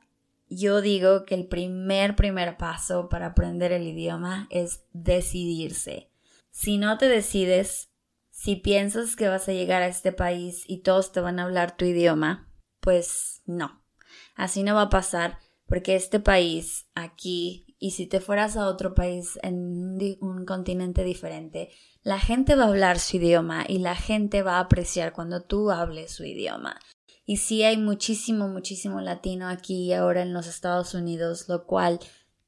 yo 0.49 0.81
digo 0.81 1.25
que 1.25 1.35
el 1.35 1.47
primer, 1.47 2.15
primer 2.15 2.57
paso 2.57 3.07
para 3.07 3.27
aprender 3.27 3.71
el 3.71 3.87
idioma 3.87 4.47
es 4.49 4.83
decidirse. 4.93 6.09
Si 6.49 6.79
no 6.79 6.97
te 6.97 7.07
decides, 7.07 7.91
si 8.31 8.55
piensas 8.55 9.15
que 9.15 9.29
vas 9.29 9.47
a 9.47 9.53
llegar 9.53 9.83
a 9.83 9.87
este 9.87 10.11
país 10.11 10.63
y 10.67 10.81
todos 10.81 11.11
te 11.11 11.19
van 11.19 11.37
a 11.37 11.43
hablar 11.43 11.77
tu 11.77 11.85
idioma, 11.85 12.51
pues 12.79 13.43
no. 13.45 13.83
Así 14.33 14.63
no 14.63 14.73
va 14.73 14.83
a 14.83 14.89
pasar 14.89 15.37
porque 15.67 15.95
este 15.95 16.19
país 16.19 16.87
aquí 16.95 17.75
y 17.77 17.91
si 17.91 18.07
te 18.07 18.21
fueras 18.21 18.57
a 18.57 18.69
otro 18.69 18.95
país 18.95 19.37
en 19.43 19.99
un 20.19 20.45
continente 20.45 21.03
diferente, 21.03 21.69
la 22.03 22.19
gente 22.19 22.55
va 22.55 22.65
a 22.65 22.67
hablar 22.67 22.99
su 22.99 23.17
idioma 23.17 23.65
y 23.67 23.79
la 23.79 23.95
gente 23.95 24.43
va 24.43 24.57
a 24.57 24.61
apreciar 24.61 25.13
cuando 25.13 25.41
tú 25.41 25.71
hables 25.71 26.11
su 26.11 26.25
idioma. 26.25 26.79
Y 27.25 27.37
sí 27.37 27.63
hay 27.63 27.77
muchísimo, 27.77 28.49
muchísimo 28.49 28.99
latino 28.99 29.47
aquí 29.47 29.85
y 29.85 29.93
ahora 29.93 30.21
en 30.21 30.33
los 30.33 30.47
Estados 30.47 30.93
Unidos, 30.93 31.47
lo 31.47 31.65
cual 31.65 31.99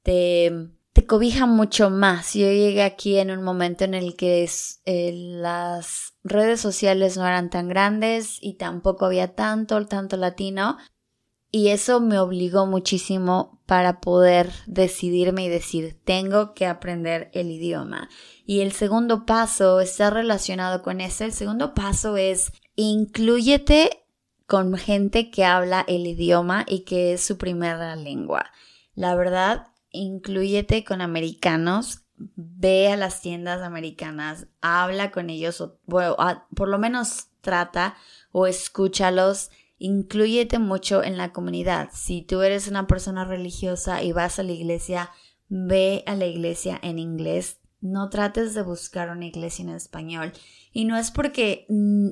te, 0.03 0.51
te 0.91 1.05
cobija 1.05 1.45
mucho 1.45 1.89
más. 1.89 2.33
Yo 2.33 2.47
llegué 2.47 2.83
aquí 2.83 3.17
en 3.17 3.31
un 3.31 3.41
momento 3.41 3.85
en 3.85 3.93
el 3.93 4.17
que 4.17 4.49
eh, 4.85 5.11
las 5.13 6.13
redes 6.25 6.59
sociales 6.59 7.15
no 7.15 7.25
eran 7.25 7.49
tan 7.49 7.69
grandes 7.69 8.37
y 8.41 8.55
tampoco 8.55 9.05
había 9.05 9.35
tanto, 9.35 9.85
tanto 9.85 10.17
latino, 10.17 10.77
y 11.55 11.69
eso 11.69 12.01
me 12.01 12.19
obligó 12.19 12.65
muchísimo 12.65 13.61
para 13.65 14.01
poder 14.01 14.51
decidirme 14.65 15.45
y 15.45 15.47
decir, 15.47 15.97
tengo 16.03 16.53
que 16.53 16.65
aprender 16.65 17.31
el 17.33 17.49
idioma. 17.49 18.09
Y 18.45 18.59
el 18.59 18.73
segundo 18.73 19.25
paso 19.25 19.79
está 19.79 20.09
relacionado 20.09 20.81
con 20.81 20.99
ese. 20.99 21.23
El 21.23 21.31
segundo 21.31 21.73
paso 21.73 22.17
es 22.17 22.51
incluyete 22.75 24.05
con 24.45 24.75
gente 24.75 25.31
que 25.31 25.45
habla 25.45 25.85
el 25.87 26.05
idioma 26.05 26.65
y 26.67 26.81
que 26.81 27.13
es 27.13 27.23
su 27.23 27.37
primera 27.37 27.95
lengua. 27.95 28.47
La 28.93 29.15
verdad, 29.15 29.67
incluyete 29.91 30.83
con 30.83 30.99
americanos, 30.99 32.01
ve 32.17 32.89
a 32.91 32.97
las 32.97 33.21
tiendas 33.21 33.61
americanas, 33.61 34.47
habla 34.59 35.09
con 35.11 35.29
ellos, 35.29 35.61
o, 35.61 35.79
bueno, 35.85 36.17
por 36.53 36.67
lo 36.67 36.79
menos 36.79 37.27
trata 37.39 37.95
o 38.33 38.45
escúchalos 38.45 39.51
incluyete 39.77 40.59
mucho 40.59 41.03
en 41.03 41.17
la 41.17 41.33
comunidad. 41.33 41.89
Si 41.93 42.21
tú 42.21 42.41
eres 42.41 42.67
una 42.67 42.87
persona 42.87 43.25
religiosa 43.25 44.03
y 44.03 44.11
vas 44.11 44.39
a 44.39 44.43
la 44.43 44.53
iglesia, 44.53 45.11
ve 45.49 46.03
a 46.05 46.15
la 46.15 46.25
iglesia 46.25 46.79
en 46.81 46.99
inglés. 46.99 47.59
No 47.81 48.09
trates 48.09 48.53
de 48.53 48.63
buscar 48.63 49.09
una 49.09 49.25
iglesia 49.25 49.63
en 49.63 49.69
español. 49.69 50.33
Y 50.71 50.85
no 50.85 50.97
es 50.97 51.11
porque, 51.11 51.65
mm, 51.69 52.09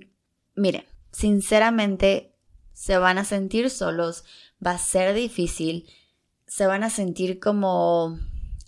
miren, 0.56 0.86
sinceramente 1.12 2.36
se 2.74 2.98
van 2.98 3.18
a 3.18 3.26
sentir 3.26 3.70
solos, 3.70 4.24
va 4.66 4.72
a 4.72 4.78
ser 4.78 5.16
difícil, 5.16 5.90
se 6.48 6.68
van 6.68 6.84
a 6.84 6.90
sentir 6.90 7.40
como 7.40 8.20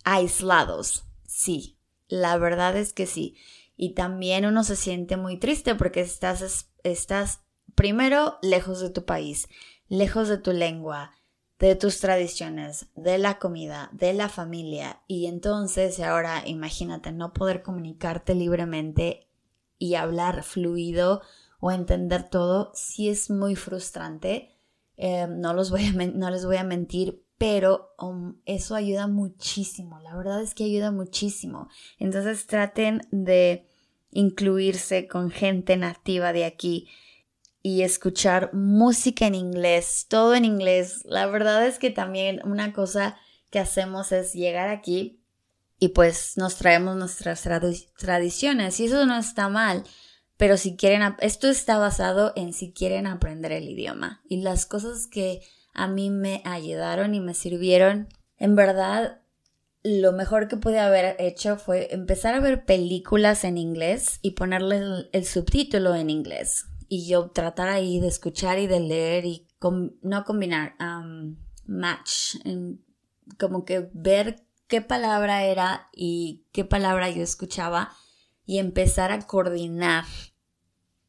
aislados. 0.04 1.04
Sí, 1.26 1.78
la 2.08 2.38
verdad 2.38 2.76
es 2.76 2.92
que 2.92 3.06
sí. 3.06 3.36
Y 3.76 3.94
también 3.94 4.46
uno 4.46 4.64
se 4.64 4.76
siente 4.76 5.16
muy 5.16 5.38
triste 5.38 5.74
porque 5.74 6.00
estás, 6.00 6.70
estás 6.82 7.40
primero 7.76 8.38
lejos 8.42 8.80
de 8.80 8.90
tu 8.90 9.04
país, 9.04 9.48
lejos 9.88 10.28
de 10.28 10.38
tu 10.38 10.52
lengua, 10.52 11.12
de 11.58 11.76
tus 11.76 12.00
tradiciones, 12.00 12.86
de 12.96 13.18
la 13.18 13.38
comida, 13.38 13.88
de 13.92 14.12
la 14.12 14.28
familia. 14.28 15.00
Y 15.06 15.26
entonces 15.26 16.00
ahora 16.00 16.42
imagínate 16.46 17.12
no 17.12 17.32
poder 17.32 17.62
comunicarte 17.62 18.34
libremente 18.34 19.28
y 19.78 19.94
hablar 19.94 20.42
fluido 20.42 21.22
o 21.60 21.70
entender 21.70 22.28
todo, 22.28 22.72
sí 22.74 23.08
es 23.08 23.30
muy 23.30 23.54
frustrante. 23.56 24.50
Eh, 24.96 25.26
no, 25.28 25.54
los 25.54 25.70
voy 25.70 25.84
a 25.86 25.92
no 25.92 26.30
les 26.30 26.44
voy 26.44 26.56
a 26.56 26.64
mentir, 26.64 27.22
pero 27.38 27.94
um, 27.98 28.36
eso 28.44 28.74
ayuda 28.74 29.06
muchísimo. 29.06 30.00
La 30.00 30.16
verdad 30.16 30.42
es 30.42 30.54
que 30.54 30.64
ayuda 30.64 30.90
muchísimo. 30.90 31.68
Entonces 31.98 32.46
traten 32.46 33.02
de 33.10 33.68
incluirse 34.10 35.08
con 35.08 35.30
gente 35.30 35.76
nativa 35.76 36.32
de 36.32 36.44
aquí 36.44 36.88
y 37.66 37.82
escuchar 37.82 38.54
música 38.54 39.26
en 39.26 39.34
inglés, 39.34 40.06
todo 40.08 40.36
en 40.36 40.44
inglés. 40.44 41.00
La 41.04 41.26
verdad 41.26 41.66
es 41.66 41.80
que 41.80 41.90
también 41.90 42.40
una 42.44 42.72
cosa 42.72 43.18
que 43.50 43.58
hacemos 43.58 44.12
es 44.12 44.34
llegar 44.34 44.68
aquí 44.68 45.20
y 45.80 45.88
pues 45.88 46.36
nos 46.36 46.54
traemos 46.54 46.94
nuestras 46.94 47.42
tradiciones 47.98 48.78
y 48.78 48.84
eso 48.84 49.04
no 49.04 49.18
está 49.18 49.48
mal. 49.48 49.82
Pero 50.36 50.56
si 50.58 50.76
quieren, 50.76 51.16
esto 51.18 51.48
está 51.48 51.76
basado 51.76 52.32
en 52.36 52.52
si 52.52 52.72
quieren 52.72 53.08
aprender 53.08 53.50
el 53.50 53.68
idioma 53.68 54.22
y 54.28 54.42
las 54.42 54.64
cosas 54.64 55.08
que 55.08 55.40
a 55.74 55.88
mí 55.88 56.08
me 56.08 56.42
ayudaron 56.44 57.16
y 57.16 57.20
me 57.20 57.34
sirvieron, 57.34 58.06
en 58.38 58.54
verdad 58.54 59.22
lo 59.82 60.12
mejor 60.12 60.46
que 60.46 60.56
pude 60.56 60.78
haber 60.78 61.16
hecho 61.18 61.56
fue 61.56 61.92
empezar 61.92 62.34
a 62.34 62.40
ver 62.40 62.64
películas 62.64 63.42
en 63.42 63.58
inglés 63.58 64.20
y 64.22 64.32
ponerle 64.32 65.08
el 65.10 65.26
subtítulo 65.26 65.96
en 65.96 66.10
inglés 66.10 66.66
y 66.88 67.06
yo 67.08 67.30
tratar 67.30 67.68
ahí 67.68 68.00
de 68.00 68.08
escuchar 68.08 68.58
y 68.58 68.66
de 68.66 68.80
leer 68.80 69.24
y 69.24 69.46
no 70.02 70.24
combinar, 70.24 70.76
match, 71.66 72.36
como 73.38 73.64
que 73.64 73.90
ver 73.92 74.44
qué 74.68 74.80
palabra 74.80 75.44
era 75.44 75.88
y 75.92 76.44
qué 76.52 76.64
palabra 76.64 77.10
yo 77.10 77.22
escuchaba 77.22 77.92
y 78.44 78.58
empezar 78.58 79.10
a 79.10 79.26
coordinar 79.26 80.04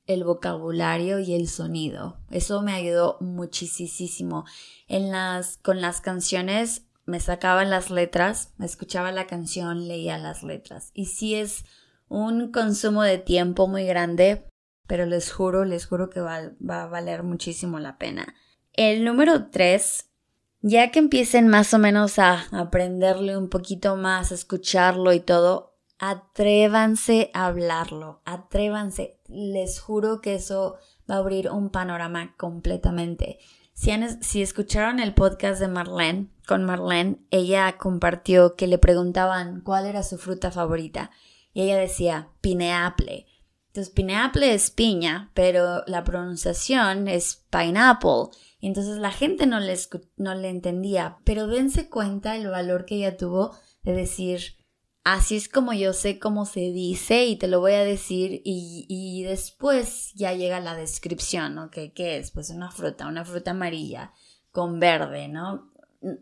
el 0.08 0.24
vocabulario 0.24 1.20
y 1.20 1.34
el 1.34 1.48
sonido. 1.48 2.18
Eso 2.32 2.62
me 2.62 2.74
ayudó 2.74 3.18
muchísimo. 3.20 4.46
En 4.88 5.12
las, 5.12 5.58
con 5.58 5.82
las 5.82 6.02
canciones 6.02 6.84
me 7.06 7.20
sacaban 7.20 7.70
las 7.70 7.90
letras, 7.90 8.54
me 8.58 8.66
escuchaba 8.66 9.12
la 9.12 9.28
canción, 9.28 9.88
leía 9.88 10.18
las 10.18 10.44
letras. 10.44 10.92
Y 10.94 11.06
si 11.06 11.36
es 11.36 11.66
un 12.10 12.52
consumo 12.52 13.04
de 13.04 13.18
tiempo 13.18 13.68
muy 13.68 13.86
grande, 13.86 14.50
pero 14.88 15.06
les 15.06 15.32
juro, 15.32 15.66
les 15.66 15.86
juro 15.86 16.10
que 16.10 16.22
va, 16.22 16.52
va 16.68 16.84
a 16.84 16.88
valer 16.88 17.24
muchísimo 17.24 17.80
la 17.80 17.98
pena. 17.98 18.34
El 18.74 19.04
número 19.04 19.50
tres, 19.50 20.10
ya 20.62 20.92
que 20.92 21.00
empiecen 21.00 21.48
más 21.48 21.74
o 21.74 21.80
menos 21.80 22.20
a 22.20 22.46
aprenderle 22.52 23.38
un 23.38 23.50
poquito 23.50 23.96
más, 23.96 24.32
a 24.32 24.36
escucharlo 24.36 25.14
y 25.14 25.20
todo, 25.20 25.76
atrévanse 26.00 27.32
a 27.34 27.48
hablarlo, 27.48 28.22
atrévanse. 28.26 29.20
Les 29.28 29.80
juro 29.80 30.22
que 30.22 30.36
eso 30.36 30.78
va 31.10 31.16
a 31.16 31.20
abrir 31.20 31.50
un 31.50 31.70
panorama 31.70 32.36
completamente. 32.38 33.40
Si, 33.74 33.92
si, 34.22 34.42
escucharon 34.42 35.00
el 35.00 35.14
podcast 35.14 35.60
de 35.60 35.68
Marlene, 35.68 36.30
con 36.48 36.64
Marlene, 36.64 37.20
ella 37.30 37.78
compartió 37.78 38.56
que 38.56 38.68
le 38.68 38.80
preguntaban 38.80 39.62
cuál 39.62 39.86
era 39.86 40.02
su 40.02 40.18
fruta 40.18 40.50
favorita 40.50 41.12
y 41.54 41.62
ella 41.64 41.78
decía 41.78 42.30
pineapple. 42.42 43.26
Entonces, 43.78 43.94
pineapple 43.94 44.56
es 44.56 44.72
piña, 44.72 45.30
pero 45.36 45.84
la 45.86 46.04
pronunciación 46.04 47.08
es 47.08 47.46
pineapple. 47.52 48.36
Entonces 48.60 48.98
la 48.98 49.12
gente 49.12 49.46
no 49.46 49.60
le, 49.60 49.78
no 50.16 50.34
le 50.34 50.50
entendía, 50.50 51.20
pero 51.26 51.46
dense 51.46 51.88
cuenta 51.88 52.36
el 52.36 52.48
valor 52.48 52.86
que 52.86 52.96
ella 52.96 53.18
tuvo 53.18 53.56
de 53.84 53.94
decir, 53.94 54.56
así 55.04 55.36
es 55.36 55.48
como 55.48 55.74
yo 55.74 55.94
sé 55.94 56.18
cómo 56.18 56.48
se 56.48 56.72
dice 56.72 57.28
y 57.28 57.36
te 57.36 57.48
lo 57.48 57.60
voy 57.60 57.74
a 57.74 57.84
decir 57.84 58.42
y, 58.44 58.88
y 58.90 59.22
después 59.26 60.12
ya 60.16 60.34
llega 60.34 60.60
la 60.60 60.76
descripción, 60.76 61.60
¿ok? 61.60 61.78
¿Qué 61.94 62.18
es? 62.18 62.32
Pues 62.32 62.50
una 62.50 62.72
fruta, 62.72 63.06
una 63.06 63.26
fruta 63.26 63.52
amarilla 63.52 64.12
con 64.50 64.80
verde, 64.80 65.28
¿no? 65.28 65.72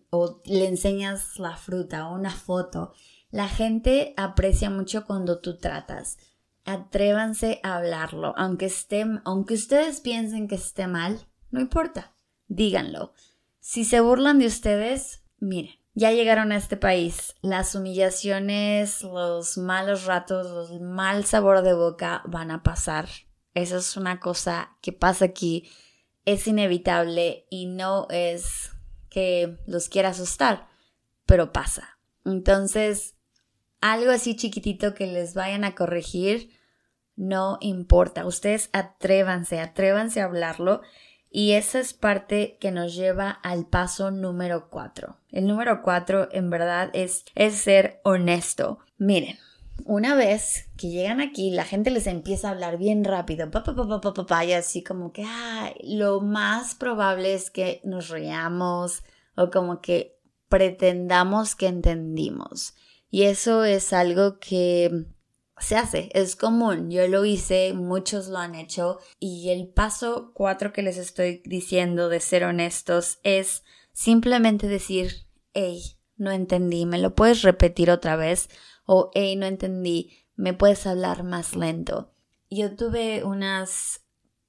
O 0.09 0.41
le 0.43 0.67
enseñas 0.67 1.39
la 1.39 1.55
fruta 1.55 2.09
o 2.09 2.15
una 2.15 2.31
foto. 2.31 2.91
La 3.29 3.47
gente 3.47 4.13
aprecia 4.17 4.69
mucho 4.69 5.05
cuando 5.05 5.39
tú 5.39 5.57
tratas 5.57 6.17
atrévanse 6.65 7.59
a 7.63 7.77
hablarlo, 7.77 8.33
aunque 8.37 8.65
esté, 8.65 9.05
aunque 9.23 9.53
ustedes 9.53 10.01
piensen 10.01 10.47
que 10.47 10.55
esté 10.55 10.87
mal, 10.87 11.27
no 11.51 11.61
importa, 11.61 12.15
díganlo. 12.47 13.13
Si 13.59 13.85
se 13.85 14.01
burlan 14.01 14.39
de 14.39 14.47
ustedes, 14.47 15.23
miren, 15.39 15.75
ya 15.93 16.11
llegaron 16.11 16.51
a 16.51 16.57
este 16.57 16.75
país. 16.75 17.35
Las 17.41 17.73
humillaciones, 17.73 19.01
los 19.01 19.57
malos 19.57 20.05
ratos, 20.05 20.71
el 20.71 20.81
mal 20.81 21.25
sabor 21.25 21.61
de 21.61 21.73
boca 21.73 22.21
van 22.25 22.51
a 22.51 22.63
pasar. 22.63 23.07
Eso 23.53 23.77
es 23.77 23.95
una 23.95 24.19
cosa 24.19 24.75
que 24.81 24.91
pasa 24.91 25.25
aquí. 25.25 25.69
Es 26.25 26.47
inevitable 26.47 27.47
y 27.49 27.67
no 27.67 28.07
es 28.09 28.71
que 29.09 29.57
los 29.65 29.87
quiera 29.87 30.09
asustar, 30.09 30.67
pero 31.25 31.53
pasa. 31.53 31.97
Entonces, 32.25 33.14
algo 33.91 34.11
así 34.11 34.35
chiquitito 34.35 34.95
que 34.95 35.05
les 35.05 35.33
vayan 35.35 35.63
a 35.63 35.75
corregir, 35.75 36.49
no 37.15 37.57
importa. 37.61 38.25
Ustedes 38.25 38.69
atrévanse, 38.73 39.59
atrévanse 39.59 40.21
a 40.21 40.25
hablarlo. 40.25 40.81
Y 41.29 41.51
esa 41.51 41.79
es 41.79 41.93
parte 41.93 42.57
que 42.59 42.71
nos 42.71 42.95
lleva 42.95 43.29
al 43.29 43.67
paso 43.67 44.09
número 44.09 44.69
cuatro. 44.69 45.17
El 45.29 45.47
número 45.47 45.81
cuatro 45.81 46.29
en 46.31 46.49
verdad 46.49 46.89
es, 46.93 47.25
es 47.35 47.55
ser 47.55 47.99
honesto. 48.03 48.79
Miren, 48.97 49.37
una 49.83 50.15
vez 50.15 50.69
que 50.77 50.89
llegan 50.89 51.19
aquí, 51.19 51.51
la 51.51 51.65
gente 51.65 51.91
les 51.91 52.07
empieza 52.07 52.47
a 52.47 52.51
hablar 52.51 52.77
bien 52.77 53.03
rápido, 53.03 53.51
pa, 53.51 53.63
pa, 53.63 53.75
pa, 53.75 54.01
pa, 54.01 54.25
pa, 54.25 54.45
y 54.45 54.53
así 54.53 54.81
como 54.81 55.11
que 55.11 55.25
lo 55.83 56.21
más 56.21 56.73
probable 56.73 57.33
es 57.33 57.51
que 57.51 57.81
nos 57.83 58.09
riamos 58.09 59.03
o 59.35 59.51
como 59.51 59.81
que 59.81 60.17
pretendamos 60.47 61.55
que 61.55 61.67
entendimos. 61.67 62.73
Y 63.15 63.23
eso 63.23 63.63
es 63.63 63.93
algo 63.93 64.39
que 64.39 65.05
se 65.57 65.77
hace, 65.77 66.09
es 66.11 66.35
común, 66.35 66.91
yo 66.91 67.07
lo 67.07 67.23
hice, 67.23 67.71
muchos 67.71 68.27
lo 68.27 68.39
han 68.39 68.55
hecho. 68.55 68.99
Y 69.21 69.51
el 69.51 69.69
paso 69.69 70.33
cuatro 70.33 70.73
que 70.73 70.81
les 70.81 70.97
estoy 70.97 71.41
diciendo 71.45 72.09
de 72.09 72.19
ser 72.19 72.43
honestos 72.43 73.19
es 73.23 73.63
simplemente 73.93 74.67
decir, 74.67 75.27
hey, 75.53 75.81
no 76.17 76.31
entendí, 76.31 76.85
me 76.85 76.97
lo 76.97 77.15
puedes 77.15 77.41
repetir 77.41 77.89
otra 77.89 78.17
vez 78.17 78.49
o 78.85 79.11
hey, 79.13 79.37
no 79.37 79.45
entendí, 79.45 80.11
me 80.35 80.53
puedes 80.53 80.85
hablar 80.85 81.23
más 81.23 81.55
lento. 81.55 82.11
Yo 82.49 82.75
tuve 82.75 83.23
unas, 83.23 84.01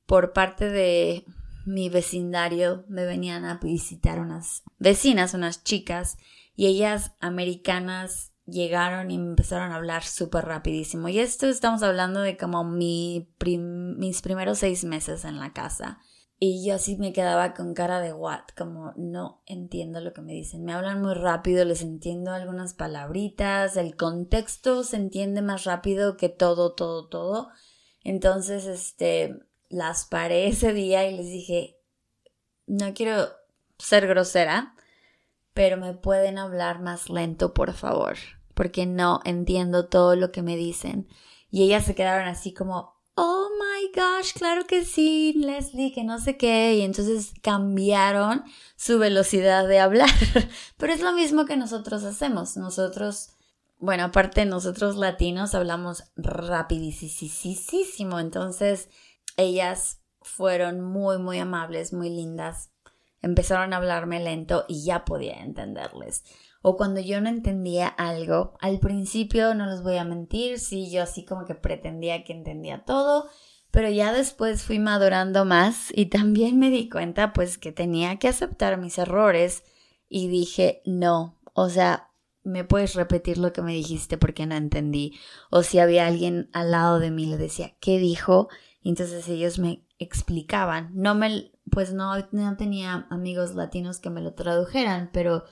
por 0.07 0.33
parte 0.33 0.71
de 0.71 1.25
mi 1.67 1.89
vecindario, 1.89 2.85
me 2.89 3.05
venían 3.05 3.45
a 3.45 3.59
visitar 3.59 4.19
unas 4.19 4.65
vecinas, 4.81 5.35
unas 5.35 5.63
chicas, 5.63 6.19
y 6.57 6.67
ellas 6.67 7.13
americanas 7.21 8.33
llegaron 8.47 9.11
y 9.11 9.17
empezaron 9.17 9.73
a 9.73 9.77
hablar 9.77 10.05
súper 10.05 10.45
rapidísimo. 10.45 11.09
Y 11.09 11.19
esto 11.19 11.47
estamos 11.47 11.83
hablando 11.83 12.21
de 12.21 12.37
como 12.37 12.65
mi 12.65 13.29
mis 13.45 14.23
primeros 14.23 14.59
seis 14.59 14.85
meses 14.85 15.25
en 15.25 15.39
la 15.39 15.53
casa. 15.53 15.99
Y 16.39 16.67
yo 16.67 16.75
así 16.75 16.97
me 16.97 17.15
quedaba 17.15 17.55
con 17.55 17.73
cara 17.73 17.99
de 18.01 18.13
what, 18.13 18.45
como 18.57 18.93
no 18.97 19.43
entiendo 19.47 20.01
lo 20.01 20.13
que 20.13 20.21
me 20.21 20.35
dicen. 20.35 20.65
Me 20.65 20.75
hablan 20.75 21.01
muy 21.01 21.15
rápido, 21.15 21.65
les 21.65 21.81
entiendo 21.81 22.31
algunas 22.31 22.75
palabritas, 22.75 23.77
el 23.79 23.97
contexto 23.97 24.85
se 24.85 24.97
entiende 24.97 25.41
más 25.41 25.65
rápido 25.65 26.19
que 26.19 26.29
todo, 26.29 26.75
todo, 26.75 27.09
todo. 27.09 27.49
Entonces, 28.05 28.67
este, 28.67 29.39
las 29.71 30.05
paré 30.05 30.49
ese 30.49 30.75
día 30.75 31.09
y 31.09 31.17
les 31.17 31.27
dije, 31.27 31.79
no 32.67 32.93
quiero 32.93 33.29
ser 33.79 34.07
grosera, 34.07 34.75
pero 35.55 35.79
me 35.79 35.95
pueden 35.95 36.37
hablar 36.37 36.83
más 36.83 37.09
lento, 37.09 37.55
por 37.55 37.73
favor 37.73 38.17
porque 38.57 38.87
no 38.87 39.21
entiendo 39.27 39.87
todo 39.87 40.17
lo 40.17 40.33
que 40.33 40.41
me 40.41 40.57
dicen. 40.57 41.07
Y 41.51 41.65
ellas 41.65 41.85
se 41.85 41.95
quedaron 41.95 42.27
así 42.27 42.55
como, 42.55 42.95
oh 43.15 43.51
my 43.51 43.93
gosh, 43.95 44.33
claro 44.33 44.67
que 44.67 44.87
sí, 44.87 45.35
Leslie, 45.37 45.93
que 45.93 46.05
no 46.05 46.19
sé 46.19 46.39
qué. 46.39 46.77
Y 46.77 46.81
entonces 46.81 47.35
cambiaron 47.43 48.45
su 48.75 48.99
velocidad 48.99 49.69
de 49.69 49.79
hablar. 49.79 50.09
Pero 50.79 50.95
es 50.95 51.03
lo 51.03 51.13
mismo 51.13 51.45
que 51.45 51.59
nosotros 51.59 52.03
hacemos. 52.05 52.57
Nosotros, 52.57 53.37
bueno, 53.79 54.05
aparte 54.05 54.47
nosotros 54.47 54.97
latinos 54.97 55.55
hablamos 55.55 56.05
rapidísimo. 56.17 58.19
Entonces 58.19 58.89
ellas 59.37 60.01
fueron 60.23 60.81
muy, 60.81 61.19
muy 61.19 61.39
amables, 61.39 61.93
muy 61.93 62.09
lindas. 62.09 62.71
Empezaron 63.21 63.75
a 63.75 63.77
hablarme 63.77 64.19
lento 64.19 64.65
y 64.67 64.83
ya 64.83 65.05
podía 65.05 65.43
entenderles 65.43 66.25
o 66.69 66.77
cuando 66.77 67.01
yo 67.01 67.21
no 67.21 67.29
entendía 67.29 67.87
algo. 67.87 68.55
Al 68.59 68.81
principio, 68.81 69.55
no 69.55 69.67
les 69.67 69.85
voy 69.85 69.99
a 69.99 70.05
mentir, 70.05 70.59
sí, 70.59 70.91
yo 70.91 71.05
así 71.05 71.25
como 71.25 71.45
que 71.45 71.55
pretendía 71.55 72.25
que 72.25 72.33
entendía 72.33 72.85
todo, 72.85 73.29
pero 73.71 73.89
ya 73.89 74.13
después 74.13 74.65
fui 74.65 74.81
madurando 74.81 75.45
más 75.45 75.93
y 75.95 76.07
también 76.07 76.59
me 76.59 76.71
di 76.71 76.89
cuenta 76.89 77.33
pues 77.33 77.57
que 77.57 77.71
tenía 77.71 78.19
que 78.19 78.27
aceptar 78.27 78.79
mis 78.79 78.99
errores 78.99 79.63
y 80.09 80.27
dije, 80.27 80.83
no, 80.85 81.39
o 81.53 81.69
sea, 81.69 82.11
me 82.43 82.65
puedes 82.65 82.95
repetir 82.97 83.39
lo 83.39 83.53
que 83.53 83.63
me 83.63 83.73
dijiste 83.73 84.19
porque 84.19 84.45
no 84.45 84.57
entendí. 84.57 85.17
O 85.53 85.63
si 85.63 85.79
había 85.79 86.09
alguien 86.09 86.51
al 86.53 86.73
lado 86.73 86.99
de 86.99 87.13
mí, 87.13 87.27
le 87.27 87.37
decía, 87.37 87.77
¿qué 87.79 88.01
dijo? 88.01 88.49
Y 88.83 88.89
entonces 88.89 89.29
ellos 89.29 89.61
me 89.61 89.87
explicaban. 90.01 90.91
No 90.95 91.15
me, 91.15 91.53
pues 91.71 91.93
no, 91.93 92.13
no 92.33 92.57
tenía 92.57 93.07
amigos 93.09 93.55
latinos 93.55 94.01
que 94.01 94.11
me 94.11 94.21
lo 94.21 94.35
tradujeran, 94.35 95.11
pero 95.13 95.45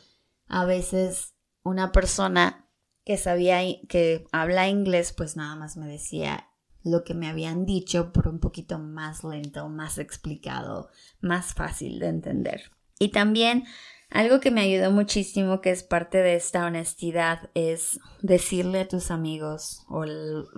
a 0.49 0.65
veces 0.65 1.35
una 1.63 1.93
persona 1.93 2.69
que 3.05 3.17
sabía 3.17 3.61
que 3.89 4.27
habla 4.33 4.69
inglés, 4.69 5.13
pues 5.13 5.37
nada 5.37 5.57
más 5.57 5.77
me 5.77 5.87
decía 5.87 6.49
lo 6.83 7.03
que 7.05 7.15
me 7.15 7.29
habían 7.29 7.65
dicho 7.65 8.13
por 8.13 8.29
un 8.29 8.41
poquito 8.41 8.79
más 8.79 9.25
lento, 9.25 9.69
más 9.69 9.99
explicado, 9.99 10.91
más 11.21 11.55
fácil 11.55 11.99
de 11.99 12.09
entender. 12.09 12.73
Y 12.99 13.09
también 13.09 13.65
algo 14.11 14.39
que 14.39 14.51
me 14.51 14.61
ayudó 14.61 14.91
muchísimo, 14.91 15.61
que 15.61 15.71
es 15.71 15.83
parte 15.83 16.19
de 16.19 16.37
esta 16.37 16.67
honestidad, 16.67 17.51
es 17.55 17.99
decirle 18.23 18.81
a 18.81 18.89
tus 18.89 19.11
amigos 19.11 19.85
o 19.89 20.05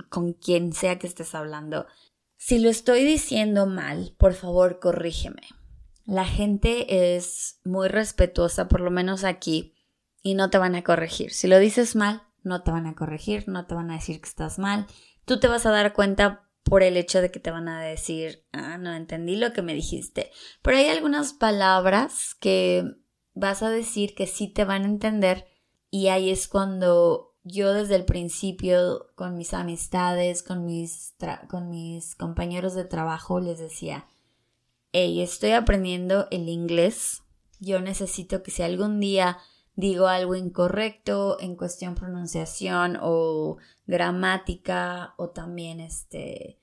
con 0.09 0.35
quien 0.35 0.72
sea 0.72 0.99
que 0.99 1.07
estés 1.07 1.35
hablando, 1.35 1.87
si 2.37 2.59
lo 2.59 2.68
estoy 2.68 3.05
diciendo 3.05 3.66
mal, 3.66 4.14
por 4.18 4.35
favor 4.35 4.79
corrígeme. 4.79 5.42
La 6.05 6.25
gente 6.25 7.16
es 7.16 7.61
muy 7.64 7.88
respetuosa, 7.88 8.68
por 8.68 8.81
lo 8.81 8.90
menos 8.90 9.25
aquí, 9.25 9.76
y 10.27 10.35
no 10.35 10.51
te 10.51 10.59
van 10.59 10.75
a 10.75 10.83
corregir. 10.83 11.33
Si 11.33 11.47
lo 11.47 11.57
dices 11.61 11.95
mal, 11.95 12.25
no 12.43 12.65
te 12.65 12.73
van 12.73 12.89
a 12.89 12.97
corregir, 12.97 13.47
no 13.47 13.65
te 13.67 13.77
van 13.77 13.93
a 13.93 13.95
decir 13.95 14.21
que 14.21 14.29
estás 14.29 14.59
mal. 14.59 14.89
Tú 15.25 15.39
te 15.39 15.47
vas 15.47 15.67
a 15.67 15.71
dar 15.71 15.93
cuenta 15.93 16.49
por 16.65 16.83
el 16.83 16.97
hecho 16.97 17.21
de 17.21 17.31
que 17.31 17.39
te 17.39 17.53
van 17.53 17.69
a 17.69 17.81
decir, 17.81 18.45
ah, 18.51 18.77
no 18.77 18.93
entendí 18.93 19.37
lo 19.37 19.53
que 19.53 19.62
me 19.62 19.73
dijiste. 19.73 20.33
Pero 20.62 20.79
hay 20.79 20.89
algunas 20.89 21.33
palabras 21.33 22.35
que 22.41 22.83
vas 23.35 23.62
a 23.62 23.71
decir 23.71 24.17
que 24.17 24.27
sí 24.27 24.49
te 24.49 24.65
van 24.65 24.83
a 24.83 24.87
entender 24.87 25.47
y 25.93 26.09
ahí 26.09 26.31
es 26.31 26.49
cuando 26.49 27.37
yo 27.45 27.73
desde 27.73 27.95
el 27.95 28.05
principio 28.05 29.12
con 29.15 29.37
mis 29.37 29.55
amistades, 29.55 30.43
con 30.43 30.65
mis, 30.65 31.15
con 31.49 31.71
mis 31.71 32.17
compañeros 32.17 32.75
de 32.75 32.85
trabajo 32.85 33.39
les 33.39 33.61
decía, 33.61 34.09
hey, 34.91 35.23
estoy 35.23 35.53
aprendiendo 35.53 36.27
el 36.33 36.49
inglés, 36.49 37.23
yo 37.61 37.81
necesito 37.81 38.43
que 38.43 38.51
si 38.51 38.65
algún 38.65 38.99
día 38.99 39.39
digo 39.77 40.09
algo 40.09 40.35
incorrecto 40.35 41.37
en 41.39 41.55
cuestión 41.55 41.95
pronunciación 41.95 42.99
o 43.01 43.59
gramática 43.87 45.15
o 45.19 45.31
también 45.31 45.81
este 45.81 46.59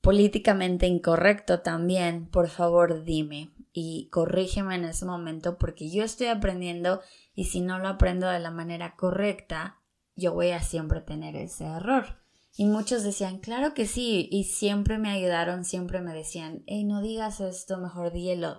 políticamente 0.00 0.86
incorrecto 0.86 1.60
también, 1.60 2.26
por 2.26 2.48
favor 2.48 3.04
dime 3.04 3.50
y 3.72 4.08
corrígeme 4.10 4.76
en 4.76 4.86
ese 4.86 5.04
momento 5.04 5.58
porque 5.58 5.90
yo 5.90 6.02
estoy 6.02 6.28
aprendiendo 6.28 7.02
y 7.34 7.44
si 7.44 7.60
no 7.60 7.78
lo 7.78 7.88
aprendo 7.88 8.26
de 8.28 8.40
la 8.40 8.50
manera 8.50 8.96
correcta, 8.96 9.78
yo 10.16 10.32
voy 10.32 10.50
a 10.50 10.62
siempre 10.62 11.00
tener 11.00 11.36
ese 11.36 11.64
error. 11.64 12.18
Y 12.56 12.64
muchos 12.64 13.04
decían, 13.04 13.38
claro 13.38 13.74
que 13.74 13.86
sí, 13.86 14.28
y 14.32 14.44
siempre 14.44 14.98
me 14.98 15.10
ayudaron, 15.10 15.64
siempre 15.64 16.00
me 16.00 16.12
decían, 16.12 16.64
hey, 16.66 16.82
no 16.82 17.02
digas 17.02 17.40
esto, 17.40 17.78
mejor 17.78 18.12
díelo, 18.12 18.58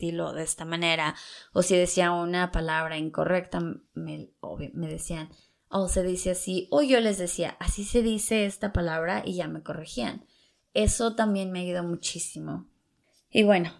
de 0.00 0.42
esta 0.42 0.64
manera, 0.64 1.14
o 1.52 1.62
si 1.62 1.76
decía 1.76 2.12
una 2.12 2.50
palabra 2.50 2.96
incorrecta, 2.96 3.60
me, 3.94 4.30
decían, 4.72 5.28
o 5.68 5.88
se 5.88 6.02
dice 6.02 6.30
así, 6.30 6.68
o 6.70 6.82
yo 6.82 7.00
les 7.00 7.18
decía, 7.18 7.56
así 7.60 7.84
se 7.84 8.02
dice 8.02 8.46
esta 8.46 8.72
palabra 8.72 9.22
y 9.24 9.36
ya 9.36 9.46
me 9.46 9.62
corregían. 9.62 10.24
Eso 10.72 11.14
también 11.14 11.52
me 11.52 11.60
ayudó 11.60 11.84
muchísimo. 11.84 12.68
Y 13.30 13.42
bueno, 13.42 13.72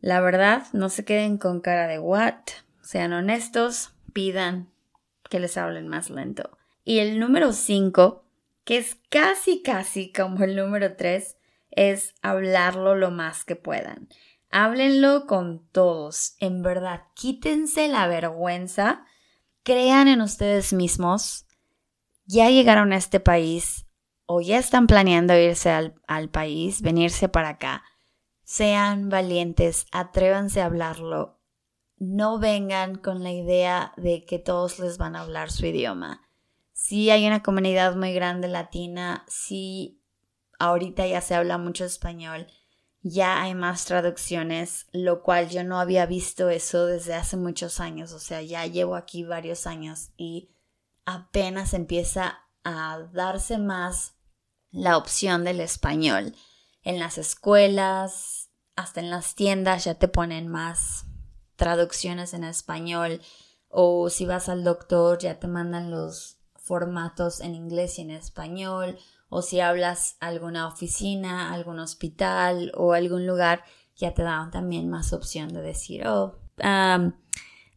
la 0.00 0.20
verdad, 0.20 0.64
no 0.72 0.88
se 0.88 1.04
queden 1.04 1.38
con 1.38 1.60
cara 1.60 1.86
de 1.86 1.98
what, 1.98 2.50
sean 2.82 3.12
honestos, 3.12 3.92
pidan 4.12 4.70
que 5.30 5.40
les 5.40 5.56
hablen 5.56 5.88
más 5.88 6.10
lento. 6.10 6.58
Y 6.84 6.98
el 6.98 7.18
número 7.18 7.52
5, 7.52 8.24
que 8.64 8.76
es 8.76 8.96
casi 9.08 9.62
casi 9.62 10.12
como 10.12 10.44
el 10.44 10.56
número 10.56 10.96
3, 10.96 11.36
es 11.70 12.14
hablarlo 12.22 12.94
lo 12.94 13.10
más 13.10 13.44
que 13.44 13.56
puedan. 13.56 14.08
Háblenlo 14.52 15.26
con 15.26 15.66
todos. 15.72 16.36
En 16.38 16.62
verdad, 16.62 17.04
quítense 17.14 17.88
la 17.88 18.06
vergüenza. 18.06 19.06
Crean 19.62 20.08
en 20.08 20.20
ustedes 20.20 20.74
mismos. 20.74 21.46
Ya 22.26 22.50
llegaron 22.50 22.92
a 22.92 22.96
este 22.96 23.18
país. 23.18 23.86
o 24.26 24.40
ya 24.40 24.58
están 24.58 24.86
planeando 24.86 25.36
irse 25.36 25.70
al, 25.70 25.94
al 26.06 26.30
país, 26.30 26.80
venirse 26.80 27.28
para 27.28 27.50
acá, 27.50 27.82
sean 28.44 29.08
valientes, 29.10 29.86
atrévanse 29.92 30.62
a 30.62 30.66
hablarlo. 30.66 31.40
No 31.98 32.38
vengan 32.38 32.96
con 32.96 33.22
la 33.22 33.32
idea 33.32 33.92
de 33.96 34.24
que 34.24 34.38
todos 34.38 34.78
les 34.78 34.96
van 34.96 35.16
a 35.16 35.20
hablar 35.20 35.50
su 35.50 35.66
idioma. 35.66 36.22
Si 36.72 37.10
hay 37.10 37.26
una 37.26 37.42
comunidad 37.42 37.94
muy 37.96 38.14
grande 38.14 38.48
latina, 38.48 39.24
si 39.28 40.00
ahorita 40.58 41.06
ya 41.06 41.20
se 41.20 41.34
habla 41.34 41.58
mucho 41.58 41.84
español, 41.84 42.46
ya 43.02 43.42
hay 43.42 43.54
más 43.54 43.84
traducciones, 43.84 44.86
lo 44.92 45.22
cual 45.22 45.48
yo 45.48 45.64
no 45.64 45.78
había 45.80 46.06
visto 46.06 46.48
eso 46.48 46.86
desde 46.86 47.14
hace 47.14 47.36
muchos 47.36 47.80
años, 47.80 48.12
o 48.12 48.20
sea, 48.20 48.42
ya 48.42 48.64
llevo 48.66 48.94
aquí 48.94 49.24
varios 49.24 49.66
años 49.66 50.10
y 50.16 50.54
apenas 51.04 51.74
empieza 51.74 52.38
a 52.64 53.00
darse 53.12 53.58
más 53.58 54.14
la 54.70 54.96
opción 54.96 55.44
del 55.44 55.60
español. 55.60 56.34
En 56.82 56.98
las 56.98 57.18
escuelas, 57.18 58.50
hasta 58.76 59.00
en 59.00 59.10
las 59.10 59.34
tiendas 59.34 59.84
ya 59.84 59.94
te 59.94 60.08
ponen 60.08 60.48
más 60.48 61.04
traducciones 61.56 62.34
en 62.34 62.44
español 62.44 63.20
o 63.68 64.10
si 64.10 64.26
vas 64.26 64.48
al 64.48 64.64
doctor 64.64 65.18
ya 65.18 65.38
te 65.38 65.46
mandan 65.46 65.90
los 65.90 66.41
formatos 66.72 67.42
en 67.42 67.54
inglés 67.54 67.98
y 67.98 68.00
en 68.00 68.10
español 68.12 68.96
o 69.28 69.42
si 69.42 69.60
hablas 69.60 70.16
alguna 70.20 70.66
oficina, 70.66 71.52
algún 71.52 71.78
hospital 71.78 72.72
o 72.74 72.94
algún 72.94 73.26
lugar, 73.26 73.62
ya 73.94 74.14
te 74.14 74.22
dan 74.22 74.50
también 74.50 74.88
más 74.88 75.12
opción 75.12 75.52
de 75.52 75.60
decir, 75.60 76.06
oh, 76.06 76.38